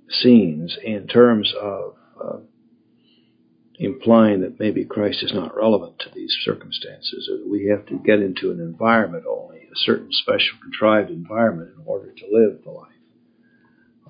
scenes 0.09 0.77
in 0.83 1.07
terms 1.07 1.53
of 1.59 1.93
uh, 2.21 2.37
implying 3.79 4.41
that 4.41 4.59
maybe 4.59 4.85
Christ 4.85 5.23
is 5.23 5.33
not 5.33 5.55
relevant 5.55 5.99
to 5.99 6.09
these 6.13 6.35
circumstances, 6.43 7.29
or 7.31 7.37
that 7.37 7.49
we 7.49 7.67
have 7.67 7.85
to 7.87 7.97
get 7.97 8.19
into 8.19 8.51
an 8.51 8.59
environment 8.59 9.25
only, 9.29 9.59
a 9.59 9.75
certain 9.75 10.09
special 10.11 10.57
contrived 10.61 11.09
environment, 11.09 11.71
in 11.77 11.83
order 11.85 12.11
to 12.11 12.25
live 12.31 12.63
the 12.63 12.71
life. 12.71 12.91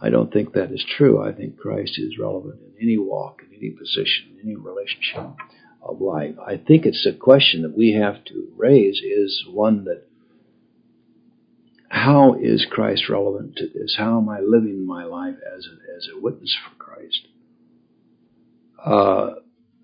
I 0.01 0.09
don't 0.09 0.31
think 0.31 0.53
that 0.53 0.71
is 0.71 0.85
true. 0.97 1.21
I 1.21 1.31
think 1.31 1.57
Christ 1.57 1.97
is 1.97 2.19
relevant 2.19 2.59
in 2.61 2.73
any 2.81 2.97
walk, 2.97 3.41
in 3.41 3.57
any 3.57 3.71
position, 3.71 4.33
in 4.33 4.49
any 4.49 4.55
relationship 4.55 5.35
of 5.81 6.01
life. 6.01 6.35
I 6.45 6.57
think 6.57 6.85
it's 6.85 7.05
a 7.05 7.17
question 7.17 7.61
that 7.61 7.77
we 7.77 7.93
have 7.93 8.23
to 8.25 8.47
raise 8.57 9.01
is 9.01 9.45
one 9.49 9.85
that 9.85 10.03
how 11.89 12.33
is 12.33 12.67
Christ 12.69 13.07
relevant 13.09 13.55
to 13.55 13.67
this? 13.67 13.95
How 13.97 14.19
am 14.19 14.27
I 14.27 14.41
living 14.41 14.85
my 14.85 15.05
life 15.05 15.35
as 15.55 15.65
a, 15.65 15.97
as 15.97 16.09
a 16.13 16.19
witness 16.19 16.55
for 16.63 16.75
Christ? 16.75 17.27
Uh, 18.83 19.35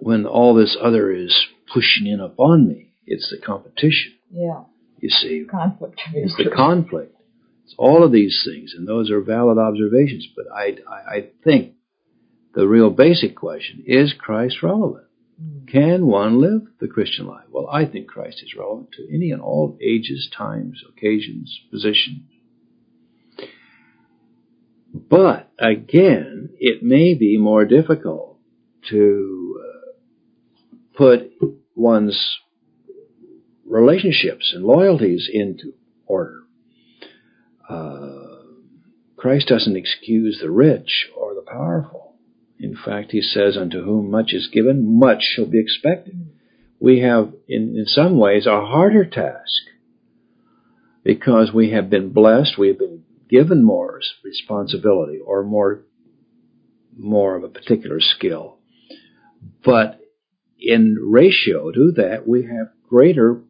when 0.01 0.25
all 0.25 0.55
this 0.55 0.75
other 0.81 1.11
is 1.11 1.45
pushing 1.71 2.07
in 2.07 2.19
upon 2.19 2.67
me, 2.67 2.93
it's 3.05 3.29
the 3.29 3.37
competition, 3.45 4.13
Yeah, 4.31 4.63
you 4.99 5.09
see. 5.09 5.45
conflict. 5.49 6.01
It's 6.13 6.35
the 6.37 6.49
conflict. 6.49 7.15
It's 7.65 7.75
all 7.77 8.03
of 8.03 8.11
these 8.11 8.41
things, 8.45 8.73
and 8.75 8.87
those 8.87 9.11
are 9.11 9.21
valid 9.21 9.57
observations. 9.59 10.27
But 10.35 10.45
I, 10.53 10.77
I, 10.89 11.15
I 11.17 11.25
think 11.43 11.73
the 12.55 12.67
real 12.67 12.89
basic 12.89 13.35
question 13.35 13.83
is 13.85 14.13
Christ 14.17 14.63
relevant? 14.63 15.05
Mm. 15.41 15.67
Can 15.71 16.07
one 16.07 16.41
live 16.41 16.63
the 16.79 16.87
Christian 16.87 17.27
life? 17.27 17.45
Well, 17.51 17.67
I 17.71 17.85
think 17.85 18.07
Christ 18.07 18.41
is 18.43 18.55
relevant 18.57 18.89
to 18.93 19.07
any 19.13 19.29
and 19.31 19.41
all 19.41 19.77
ages, 19.81 20.29
times, 20.35 20.81
occasions, 20.89 21.59
positions. 21.69 22.23
But 24.93 25.49
again, 25.59 26.49
it 26.59 26.83
may 26.83 27.13
be 27.13 27.37
more 27.37 27.65
difficult 27.65 28.39
to 28.89 29.40
put 31.01 31.31
one's 31.73 32.37
relationships 33.65 34.51
and 34.53 34.63
loyalties 34.63 35.27
into 35.33 35.73
order. 36.05 36.41
Uh, 37.67 38.27
Christ 39.17 39.47
doesn't 39.47 39.75
excuse 39.75 40.37
the 40.39 40.51
rich 40.51 41.07
or 41.17 41.33
the 41.33 41.41
powerful. 41.41 42.13
In 42.59 42.77
fact, 42.85 43.11
he 43.11 43.21
says, 43.21 43.57
Unto 43.57 43.83
whom 43.83 44.11
much 44.11 44.31
is 44.31 44.47
given, 44.53 44.99
much 44.99 45.23
shall 45.23 45.47
be 45.47 45.59
expected. 45.59 46.29
We 46.79 46.99
have, 46.99 47.33
in, 47.47 47.75
in 47.75 47.85
some 47.87 48.19
ways, 48.19 48.45
a 48.45 48.63
harder 48.63 49.05
task 49.05 49.63
because 51.03 51.51
we 51.51 51.71
have 51.71 51.89
been 51.89 52.13
blessed, 52.13 52.59
we 52.59 52.67
have 52.67 52.77
been 52.77 53.05
given 53.27 53.63
more 53.63 53.99
responsibility 54.23 55.17
or 55.17 55.43
more 55.43 55.81
more 56.95 57.35
of 57.35 57.43
a 57.43 57.49
particular 57.49 57.99
skill. 57.99 58.57
But 59.63 60.00
in 60.61 60.97
ratio 61.01 61.71
to 61.71 61.91
that, 61.97 62.27
we 62.27 62.43
have 62.43 62.67
greater 62.87 63.41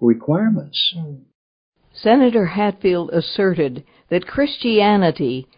requirements. 0.00 0.94
Mm. 0.96 1.22
Senator 1.92 2.46
Hatfield 2.46 3.10
asserted 3.10 3.84
that 4.10 4.26
Christianity 4.26 5.48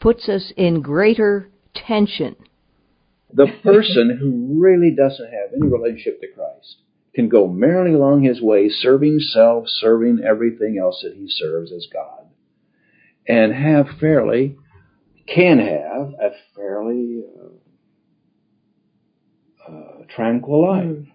puts 0.00 0.28
us 0.28 0.52
in 0.56 0.80
greater 0.80 1.50
tension. 1.74 2.34
The 3.32 3.46
person 3.62 4.18
who 4.20 4.60
really 4.60 4.94
doesn't 4.94 5.24
have 5.24 5.52
any 5.54 5.70
relationship 5.70 6.20
to 6.20 6.26
Christ 6.34 6.76
can 7.14 7.28
go 7.28 7.46
merrily 7.46 7.94
along 7.94 8.22
his 8.22 8.40
way, 8.40 8.68
serving 8.68 9.20
self, 9.20 9.66
serving 9.68 10.22
everything 10.26 10.78
else 10.80 11.00
that 11.02 11.14
he 11.14 11.26
serves 11.28 11.72
as 11.72 11.86
God, 11.92 12.26
and 13.28 13.52
have 13.52 13.86
fairly, 14.00 14.56
can 15.26 15.58
have 15.58 16.14
a 16.20 16.30
fairly 16.56 17.22
tranquil 20.14 20.68
life. 20.68 20.84
Mm. 20.84 21.06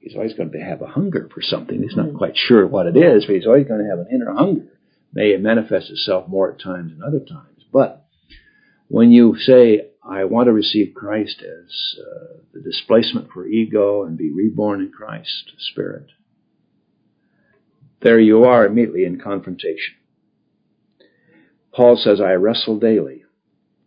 He's 0.00 0.14
always 0.16 0.34
going 0.34 0.50
to 0.50 0.58
have 0.58 0.82
a 0.82 0.86
hunger 0.86 1.28
for 1.32 1.42
something. 1.42 1.80
He's 1.80 1.96
not 1.96 2.06
mm. 2.06 2.18
quite 2.18 2.36
sure 2.36 2.66
what 2.66 2.86
it 2.86 2.96
is, 2.96 3.24
but 3.24 3.36
he's 3.36 3.46
always 3.46 3.68
going 3.68 3.84
to 3.84 3.90
have 3.90 4.00
an 4.00 4.08
inner 4.12 4.32
hunger. 4.32 4.66
May 5.12 5.30
it 5.30 5.42
manifest 5.42 5.90
itself 5.90 6.28
more 6.28 6.52
at 6.52 6.60
times 6.60 6.90
than 6.90 7.02
other 7.02 7.20
times. 7.20 7.64
But 7.72 8.04
when 8.88 9.12
you 9.12 9.36
say, 9.38 9.88
I 10.02 10.24
want 10.24 10.46
to 10.46 10.52
receive 10.52 10.94
Christ 10.94 11.42
as 11.42 11.98
uh, 12.00 12.38
the 12.52 12.60
displacement 12.60 13.30
for 13.30 13.46
ego 13.46 14.04
and 14.04 14.18
be 14.18 14.32
reborn 14.32 14.80
in 14.80 14.90
Christ, 14.90 15.52
Spirit, 15.58 16.06
there 18.00 18.18
you 18.18 18.44
are 18.44 18.66
immediately 18.66 19.04
in 19.04 19.20
confrontation. 19.20 19.94
Paul 21.72 21.96
says, 21.96 22.20
I 22.20 22.32
wrestle 22.32 22.78
daily. 22.78 23.22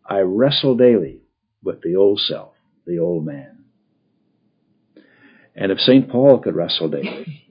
I 0.06 0.20
wrestle 0.20 0.78
daily 0.78 1.22
with 1.64 1.82
the 1.82 1.96
old 1.96 2.20
self, 2.20 2.54
the 2.86 3.00
old 3.00 3.26
man. 3.26 3.55
And 5.56 5.72
if 5.72 5.80
St. 5.80 6.10
Paul 6.10 6.40
could 6.40 6.56
wrestle 6.56 6.90
daily, 6.90 7.44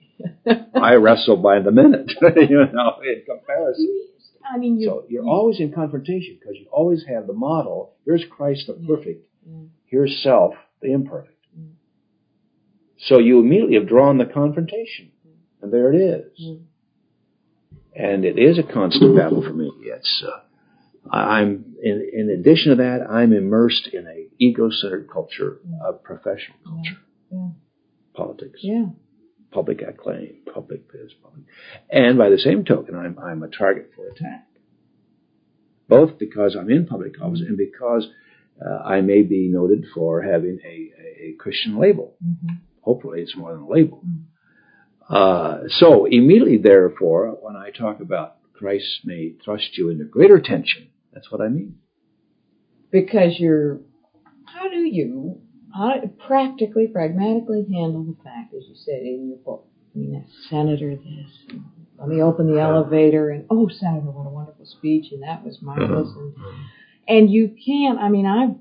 I 0.74 0.94
wrestle 0.94 1.38
by 1.38 1.60
the 1.60 1.70
minute, 1.70 2.12
you 2.36 2.66
know, 2.72 3.00
in 3.02 3.24
comparison. 3.26 4.08
I 4.44 4.58
mean, 4.58 4.78
you, 4.78 4.88
so 4.88 5.04
you're 5.08 5.24
always 5.24 5.58
in 5.58 5.72
confrontation 5.72 6.36
because 6.38 6.56
you 6.56 6.66
always 6.70 7.04
have 7.08 7.26
the 7.26 7.32
model. 7.32 7.94
Here's 8.04 8.24
Christ 8.30 8.64
the 8.66 8.74
perfect. 8.86 9.26
Mm. 9.48 9.68
Here's 9.86 10.22
self 10.22 10.54
the 10.82 10.92
imperfect. 10.92 11.38
Mm. 11.58 11.72
So 12.98 13.18
you 13.18 13.40
immediately 13.40 13.76
have 13.76 13.88
drawn 13.88 14.18
the 14.18 14.26
confrontation, 14.26 15.12
and 15.62 15.72
there 15.72 15.92
it 15.92 15.96
is. 15.96 16.58
And 17.96 18.24
it 18.24 18.38
is 18.38 18.58
a 18.58 18.62
constant 18.62 19.16
battle 19.16 19.42
for 19.42 19.52
me. 19.52 19.72
It's 19.82 20.24
uh, 20.26 20.40
I'm 21.10 21.76
in, 21.82 22.10
in 22.12 22.30
addition 22.30 22.70
to 22.70 22.76
that, 22.76 23.06
I'm 23.08 23.32
immersed 23.32 23.88
in 23.92 24.06
a 24.06 24.26
ego-centered 24.38 25.08
culture, 25.10 25.58
a 25.86 25.92
professional 25.92 26.58
culture, 26.64 27.00
yeah. 27.30 27.38
Yeah. 27.38 27.48
Politics. 28.14 28.60
Yeah 28.62 28.86
public 29.54 29.80
acclaim, 29.82 30.34
public 30.52 30.92
biz, 30.92 31.12
public. 31.22 31.44
And 31.88 32.18
by 32.18 32.28
the 32.28 32.38
same 32.38 32.64
token, 32.64 32.96
I'm, 32.96 33.16
I'm 33.18 33.42
a 33.42 33.48
target 33.48 33.92
for 33.94 34.08
attack. 34.08 34.48
Both 35.88 36.18
because 36.18 36.56
I'm 36.58 36.70
in 36.70 36.86
public 36.86 37.20
office 37.22 37.40
and 37.40 37.56
because 37.56 38.08
uh, 38.60 38.82
I 38.82 39.00
may 39.00 39.22
be 39.22 39.48
noted 39.48 39.86
for 39.94 40.22
having 40.22 40.58
a, 40.64 40.90
a 41.22 41.34
Christian 41.38 41.78
label. 41.78 42.16
Mm-hmm. 42.22 42.56
Hopefully, 42.80 43.20
it's 43.20 43.36
more 43.36 43.52
than 43.52 43.62
a 43.62 43.68
label. 43.68 44.02
Mm-hmm. 44.04 45.14
Uh, 45.14 45.68
so, 45.68 46.06
immediately, 46.06 46.58
therefore, 46.58 47.36
when 47.40 47.56
I 47.56 47.70
talk 47.70 48.00
about 48.00 48.36
Christ 48.54 49.00
may 49.04 49.34
thrust 49.44 49.76
you 49.76 49.90
into 49.90 50.04
greater 50.04 50.40
tension, 50.40 50.88
that's 51.12 51.30
what 51.30 51.40
I 51.40 51.48
mean. 51.48 51.76
Because 52.90 53.34
you're, 53.38 53.80
how 54.46 54.70
do 54.70 54.78
you 54.78 55.40
how 55.74 55.94
to 55.94 56.08
practically, 56.08 56.86
pragmatically 56.86 57.66
handle 57.72 58.04
the 58.04 58.16
fact, 58.22 58.54
as 58.54 58.62
you 58.68 58.74
said 58.76 59.00
in 59.02 59.28
your 59.28 59.38
book. 59.38 59.66
I 59.94 59.98
mean, 59.98 60.12
that 60.12 60.26
senator 60.48 60.94
this. 60.94 61.58
Let 61.98 62.08
me 62.08 62.22
open 62.22 62.52
the 62.52 62.60
elevator, 62.60 63.30
and 63.30 63.46
oh, 63.50 63.68
senator, 63.68 64.06
what 64.06 64.26
a 64.26 64.30
wonderful 64.30 64.66
speech, 64.66 65.12
and 65.12 65.22
that 65.22 65.44
was 65.44 65.58
marvelous. 65.62 66.08
And 66.16 66.34
and 67.06 67.30
you 67.30 67.54
can't. 67.64 67.98
I 67.98 68.08
mean, 68.08 68.26
I 68.26 68.54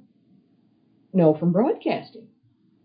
know 1.15 1.35
from 1.35 1.51
broadcasting. 1.51 2.27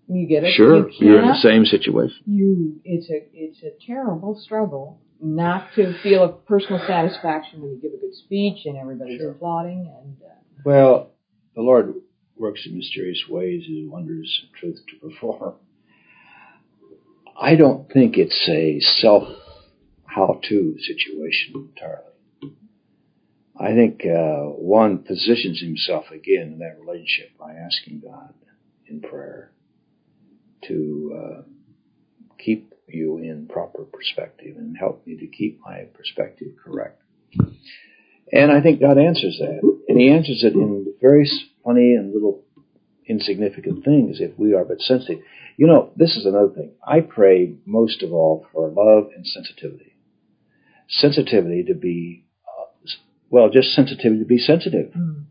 You 0.08 0.26
get 0.26 0.44
it. 0.44 0.54
Sure, 0.54 0.88
you 0.88 1.16
are 1.16 1.20
in 1.20 1.28
the 1.28 1.38
same 1.42 1.66
situation. 1.66 2.16
You, 2.26 2.80
it's 2.84 3.10
a 3.10 3.28
it's 3.34 3.62
a 3.62 3.86
terrible 3.86 4.40
struggle 4.42 5.00
not 5.20 5.68
to 5.74 6.00
feel 6.02 6.24
a 6.24 6.32
personal 6.32 6.80
satisfaction 6.86 7.60
when 7.60 7.72
you 7.72 7.80
give 7.80 7.92
a 7.92 8.00
good 8.00 8.14
speech 8.14 8.64
and 8.64 8.78
everybody's 8.78 9.20
sure. 9.20 9.32
applauding. 9.32 9.92
And 10.02 10.16
uh, 10.22 10.34
well, 10.64 11.10
the 11.54 11.60
Lord 11.60 11.94
works 12.38 12.66
in 12.66 12.76
mysterious 12.76 13.24
ways 13.28 13.64
and 13.66 13.90
wonders 13.90 14.42
truth 14.58 14.78
to 14.88 15.08
perform. 15.08 15.54
I 17.40 17.54
don't 17.54 17.90
think 17.90 18.16
it's 18.16 18.48
a 18.48 18.80
self 18.80 19.28
how 20.04 20.40
to 20.48 20.76
situation 20.78 21.54
entirely. 21.54 22.04
I 23.60 23.74
think 23.74 24.04
uh, 24.06 24.42
one 24.44 24.98
positions 24.98 25.60
himself 25.60 26.10
again 26.10 26.52
in 26.52 26.58
that 26.58 26.78
relationship 26.80 27.36
by 27.38 27.54
asking 27.54 28.00
God 28.00 28.34
in 28.86 29.00
prayer 29.00 29.52
to 30.66 31.20
uh, 31.20 31.42
keep 32.38 32.72
you 32.88 33.18
in 33.18 33.46
proper 33.48 33.84
perspective 33.84 34.56
and 34.56 34.76
help 34.76 35.06
me 35.06 35.16
to 35.16 35.26
keep 35.26 35.60
my 35.64 35.86
perspective 35.94 36.48
correct. 36.64 37.02
And 38.32 38.52
I 38.52 38.60
think 38.60 38.80
God 38.80 38.98
answers 38.98 39.38
that. 39.40 39.60
And 39.88 39.98
He 39.98 40.10
answers 40.10 40.42
it 40.44 40.54
in 40.54 40.94
very 41.00 41.28
funny 41.64 41.94
and 41.94 42.12
little 42.12 42.44
insignificant 43.06 43.84
things 43.84 44.20
if 44.20 44.38
we 44.38 44.54
are 44.54 44.64
but 44.64 44.80
sensitive. 44.80 45.22
You 45.56 45.66
know, 45.66 45.90
this 45.96 46.16
is 46.16 46.26
another 46.26 46.50
thing. 46.50 46.72
I 46.86 47.00
pray 47.00 47.54
most 47.64 48.02
of 48.02 48.12
all 48.12 48.46
for 48.52 48.68
love 48.68 49.10
and 49.14 49.26
sensitivity. 49.26 49.96
Sensitivity 50.88 51.64
to 51.64 51.74
be, 51.74 52.26
uh, 52.46 52.66
well, 53.30 53.50
just 53.50 53.74
sensitivity 53.74 54.20
to 54.20 54.26
be 54.26 54.38
sensitive. 54.38 54.92
Mm. 54.92 55.24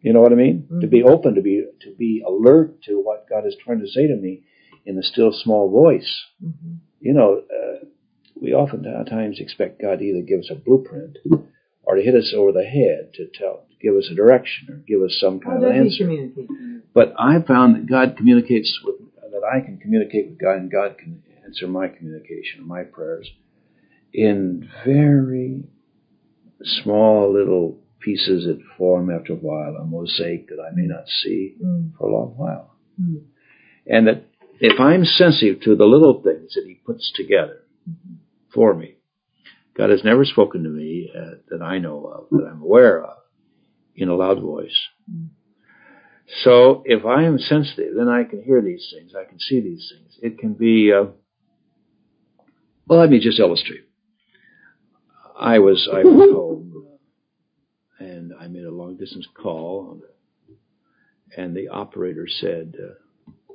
You 0.00 0.12
know 0.12 0.20
what 0.20 0.32
I 0.32 0.36
mean? 0.36 0.64
Mm-hmm. 0.64 0.80
To 0.80 0.86
be 0.86 1.02
open, 1.02 1.34
to 1.34 1.42
be 1.42 1.64
to 1.82 1.94
be 1.96 2.22
alert 2.26 2.82
to 2.84 3.00
what 3.02 3.26
God 3.28 3.46
is 3.46 3.56
trying 3.62 3.80
to 3.80 3.88
say 3.88 4.06
to 4.06 4.16
me 4.16 4.42
in 4.86 4.96
the 4.96 5.02
still 5.02 5.32
small 5.32 5.70
voice. 5.70 6.24
Mm-hmm. 6.44 6.74
You 7.00 7.12
know, 7.14 7.42
uh, 7.42 7.86
we 8.40 8.54
oftentimes 8.54 9.40
expect 9.40 9.80
God 9.80 9.98
to 9.98 10.04
either 10.04 10.22
give 10.22 10.40
us 10.40 10.50
a 10.50 10.54
blueprint 10.54 11.18
or 11.88 11.96
to 11.96 12.02
hit 12.02 12.14
us 12.14 12.34
over 12.36 12.52
the 12.52 12.64
head 12.64 13.14
to 13.14 13.26
tell, 13.32 13.64
to 13.70 13.76
give 13.80 13.96
us 13.96 14.06
a 14.12 14.14
direction 14.14 14.68
or 14.70 14.76
give 14.86 15.00
us 15.00 15.16
some 15.18 15.40
kind 15.40 15.64
of 15.64 15.72
answer. 15.72 16.04
But 16.92 17.14
I 17.18 17.40
found 17.40 17.76
that 17.76 17.86
God 17.88 18.14
communicates 18.18 18.78
with, 18.84 18.96
that 19.16 19.42
I 19.42 19.64
can 19.64 19.78
communicate 19.78 20.28
with 20.28 20.38
God 20.38 20.56
and 20.56 20.70
God 20.70 20.98
can 20.98 21.22
answer 21.46 21.66
my 21.66 21.88
communication, 21.88 22.68
my 22.68 22.82
prayers 22.82 23.30
in 24.12 24.68
very 24.84 25.64
small 26.62 27.32
little 27.32 27.78
pieces 28.00 28.44
that 28.44 28.60
form 28.76 29.10
after 29.10 29.32
a 29.32 29.36
while, 29.36 29.74
a 29.76 29.84
mosaic 29.84 30.48
that 30.48 30.60
I 30.60 30.74
may 30.74 30.86
not 30.86 31.04
see 31.08 31.54
mm. 31.62 31.96
for 31.96 32.06
a 32.06 32.12
long 32.12 32.34
while. 32.36 32.74
Mm. 33.00 33.22
And 33.86 34.06
that 34.08 34.24
if 34.60 34.78
I'm 34.78 35.06
sensitive 35.06 35.62
to 35.62 35.74
the 35.74 35.86
little 35.86 36.22
things 36.22 36.52
that 36.54 36.64
He 36.66 36.74
puts 36.74 37.10
together 37.14 37.62
mm-hmm. 37.88 38.16
for 38.52 38.74
me, 38.74 38.97
God 39.78 39.90
has 39.90 40.02
never 40.02 40.24
spoken 40.24 40.64
to 40.64 40.68
me 40.68 41.08
uh, 41.16 41.36
that 41.50 41.62
I 41.62 41.78
know 41.78 42.04
of, 42.04 42.26
that 42.32 42.48
I'm 42.50 42.60
aware 42.60 43.04
of, 43.04 43.18
in 43.94 44.08
a 44.08 44.16
loud 44.16 44.42
voice. 44.42 44.76
So 46.42 46.82
if 46.84 47.06
I 47.06 47.22
am 47.22 47.38
sensitive, 47.38 47.94
then 47.96 48.08
I 48.08 48.24
can 48.24 48.42
hear 48.42 48.60
these 48.60 48.92
things. 48.92 49.12
I 49.14 49.24
can 49.24 49.38
see 49.38 49.60
these 49.60 49.90
things. 49.94 50.18
It 50.20 50.38
can 50.38 50.54
be, 50.54 50.92
uh, 50.92 51.04
well, 52.86 52.98
let 52.98 53.08
me 53.08 53.20
just 53.20 53.38
illustrate. 53.38 53.84
I 55.38 55.60
was, 55.60 55.88
I 55.90 56.02
was 56.02 56.30
home 56.32 56.84
and 58.00 58.32
I 58.38 58.48
made 58.48 58.64
a 58.64 58.70
long 58.70 58.96
distance 58.96 59.28
call 59.40 60.00
and 61.36 61.56
the 61.56 61.68
operator 61.68 62.26
said, 62.28 62.74
uh, 62.82 63.54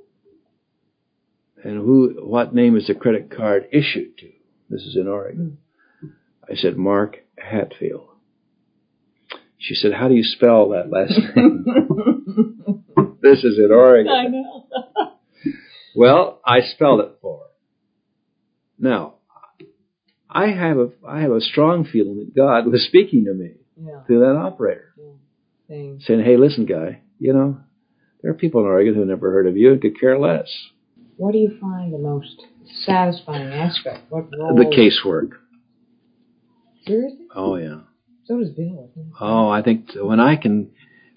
and 1.63 1.77
who, 1.77 2.17
what 2.21 2.55
name 2.55 2.77
is 2.77 2.87
the 2.87 2.95
credit 2.95 3.29
card 3.35 3.67
issued 3.71 4.17
to? 4.19 4.31
This 4.69 4.83
is 4.83 4.95
in 4.95 5.07
Oregon. 5.07 5.57
I 6.49 6.55
said, 6.55 6.77
Mark 6.77 7.17
Hatfield. 7.37 8.07
She 9.57 9.75
said, 9.75 9.93
How 9.93 10.07
do 10.09 10.13
you 10.13 10.23
spell 10.23 10.69
that 10.69 10.89
last 10.89 11.17
name? 11.35 12.83
this 13.21 13.43
is 13.43 13.57
in 13.57 13.71
Oregon. 13.71 14.11
I 14.11 14.27
know. 14.27 14.67
well, 15.95 16.41
I 16.45 16.61
spelled 16.61 16.99
it 16.99 17.17
for 17.21 17.39
her. 17.39 17.45
Now, 18.77 19.15
I 20.29 20.47
have 20.47 20.77
a 20.77 20.89
I 21.07 21.21
have 21.21 21.31
a 21.31 21.39
strong 21.39 21.85
feeling 21.85 22.17
that 22.17 22.35
God 22.35 22.65
was 22.69 22.85
speaking 22.87 23.25
to 23.25 23.33
me 23.33 23.51
yeah. 23.81 24.03
through 24.05 24.19
that 24.19 24.35
operator. 24.35 24.93
Yeah. 24.97 25.93
Saying, 26.05 26.23
Hey, 26.23 26.35
listen, 26.37 26.65
guy, 26.65 27.01
you 27.19 27.33
know, 27.33 27.59
there 28.21 28.31
are 28.31 28.35
people 28.35 28.61
in 28.61 28.67
Oregon 28.67 28.95
who 28.95 29.05
never 29.05 29.31
heard 29.31 29.47
of 29.47 29.55
you 29.55 29.71
and 29.71 29.81
could 29.81 29.99
care 29.99 30.19
less. 30.19 30.49
What 31.17 31.31
do 31.31 31.37
you 31.37 31.57
find 31.61 31.93
the 31.93 31.99
most 31.99 32.41
satisfying 32.85 33.53
aspect? 33.53 34.09
What 34.09 34.25
role? 34.37 34.55
The 34.55 34.65
casework. 34.65 35.37
Seriously? 36.85 37.25
Oh 37.35 37.55
yeah. 37.55 37.81
So 38.25 38.39
does 38.39 38.49
Bill. 38.51 38.89
Oh, 39.19 39.49
I 39.49 39.61
think 39.61 39.89
when 39.95 40.19
I 40.19 40.35
can, 40.37 40.71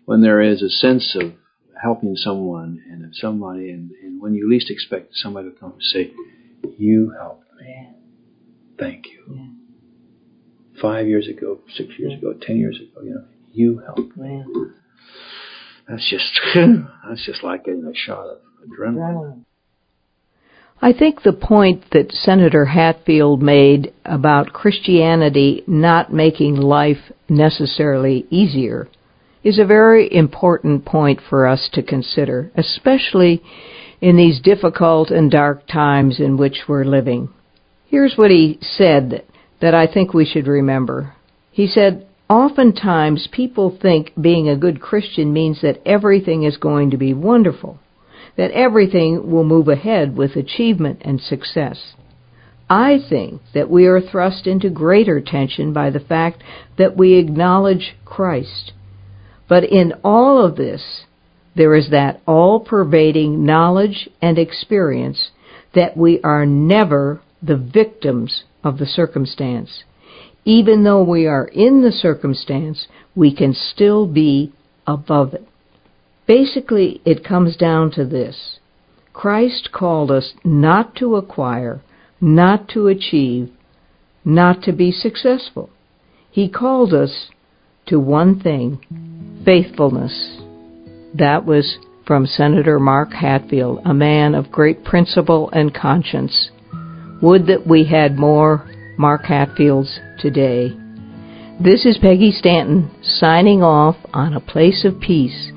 when 0.04 0.22
there 0.22 0.40
is 0.42 0.60
a 0.62 0.68
sense 0.70 1.16
of 1.20 1.32
helping 1.80 2.16
someone 2.16 2.82
and 2.90 3.04
if 3.04 3.16
somebody, 3.16 3.70
and, 3.70 3.90
and 4.02 4.20
when 4.20 4.34
you 4.34 4.48
least 4.50 4.70
expect 4.70 5.10
somebody 5.14 5.50
to 5.50 5.56
come 5.56 5.72
and 5.72 5.82
say, 5.82 6.10
you 6.78 7.12
helped 7.18 7.44
me. 7.60 7.88
Thank 8.78 9.06
you. 9.06 9.34
Yeah. 9.36 10.80
Five 10.82 11.06
years 11.06 11.28
ago, 11.28 11.60
six 11.74 11.90
years 11.98 12.12
Yeah. 12.12 12.18
ago, 12.18 12.34
ten 12.40 12.56
years 12.58 12.76
ago, 12.80 13.02
you 13.04 13.14
know, 13.14 13.24
you 13.52 13.78
helped 13.78 14.16
me. 14.16 14.42
Yeah. 14.46 14.64
That's 15.88 16.10
just, 16.10 16.40
that's 17.08 17.24
just 17.24 17.42
like 17.44 17.64
getting 17.64 17.84
a 17.84 17.94
shot 17.94 18.26
of 18.26 18.38
adrenaline. 18.68 18.96
Adrenaline. 18.96 19.44
I 20.80 20.92
think 20.92 21.22
the 21.22 21.32
point 21.32 21.84
that 21.92 22.12
Senator 22.12 22.66
Hatfield 22.66 23.40
made 23.40 23.94
about 24.04 24.52
Christianity 24.52 25.64
not 25.66 26.12
making 26.12 26.56
life 26.56 27.10
necessarily 27.30 28.26
easier 28.30 28.86
is 29.42 29.58
a 29.58 29.64
very 29.64 30.12
important 30.14 30.84
point 30.84 31.20
for 31.30 31.46
us 31.46 31.70
to 31.72 31.82
consider, 31.82 32.50
especially 32.56 33.42
in 34.02 34.16
these 34.16 34.40
difficult 34.40 35.10
and 35.10 35.30
dark 35.30 35.66
times 35.66 36.20
in 36.20 36.36
which 36.36 36.64
we're 36.68 36.84
living. 36.84 37.30
Here's 37.86 38.16
what 38.16 38.30
he 38.30 38.58
said 38.60 39.24
that, 39.62 39.74
I 39.74 39.86
think 39.86 40.12
we 40.12 40.26
should 40.26 40.46
remember. 40.46 41.14
He 41.50 41.66
said, 41.66 42.06
Oftentimes 42.28 43.28
people 43.32 43.78
think 43.80 44.12
being 44.20 44.48
a 44.48 44.56
good 44.56 44.82
Christian 44.82 45.32
means 45.32 45.62
that 45.62 45.80
everything 45.86 46.42
is 46.42 46.58
going 46.58 46.90
to 46.90 46.98
be 46.98 47.14
wonderful 47.14 47.78
that 48.36 48.50
everything 48.50 49.30
will 49.30 49.44
move 49.44 49.68
ahead 49.68 50.16
with 50.16 50.36
achievement 50.36 51.02
and 51.04 51.20
success. 51.20 51.94
I 52.68 52.98
think 53.08 53.42
that 53.54 53.70
we 53.70 53.86
are 53.86 54.00
thrust 54.00 54.46
into 54.46 54.70
greater 54.70 55.20
tension 55.20 55.72
by 55.72 55.90
the 55.90 56.00
fact 56.00 56.42
that 56.78 56.96
we 56.96 57.14
acknowledge 57.14 57.96
Christ. 58.04 58.72
But 59.48 59.64
in 59.64 59.94
all 60.02 60.44
of 60.44 60.56
this, 60.56 61.04
there 61.54 61.74
is 61.74 61.90
that 61.90 62.20
all 62.26 62.60
pervading 62.60 63.44
knowledge 63.44 64.08
and 64.20 64.38
experience 64.38 65.30
that 65.74 65.96
we 65.96 66.20
are 66.22 66.44
never 66.44 67.20
the 67.42 67.56
victims 67.56 68.44
of 68.64 68.78
the 68.78 68.86
circumstance. 68.86 69.84
Even 70.44 70.84
though 70.84 71.02
we 71.02 71.26
are 71.26 71.46
in 71.46 71.82
the 71.82 71.92
circumstance, 71.92 72.88
we 73.14 73.34
can 73.34 73.54
still 73.54 74.06
be 74.06 74.52
above 74.86 75.34
it. 75.34 75.46
Basically, 76.26 77.00
it 77.04 77.24
comes 77.24 77.56
down 77.56 77.90
to 77.92 78.04
this 78.04 78.58
Christ 79.12 79.70
called 79.72 80.10
us 80.10 80.34
not 80.44 80.94
to 80.96 81.16
acquire, 81.16 81.82
not 82.20 82.68
to 82.70 82.88
achieve, 82.88 83.50
not 84.24 84.62
to 84.62 84.72
be 84.72 84.90
successful. 84.90 85.70
He 86.30 86.48
called 86.48 86.92
us 86.92 87.30
to 87.86 87.98
one 87.98 88.40
thing 88.40 89.42
faithfulness. 89.44 90.40
That 91.14 91.46
was 91.46 91.78
from 92.06 92.26
Senator 92.26 92.78
Mark 92.78 93.12
Hatfield, 93.12 93.80
a 93.84 93.94
man 93.94 94.34
of 94.34 94.50
great 94.50 94.84
principle 94.84 95.48
and 95.52 95.74
conscience. 95.74 96.50
Would 97.22 97.46
that 97.46 97.66
we 97.66 97.84
had 97.84 98.18
more 98.18 98.68
Mark 98.98 99.24
Hatfields 99.24 100.00
today. 100.18 100.74
This 101.60 101.84
is 101.84 101.98
Peggy 101.98 102.30
Stanton 102.30 102.90
signing 103.02 103.62
off 103.62 103.96
on 104.14 104.32
A 104.32 104.40
Place 104.40 104.86
of 104.86 105.00
Peace 105.00 105.52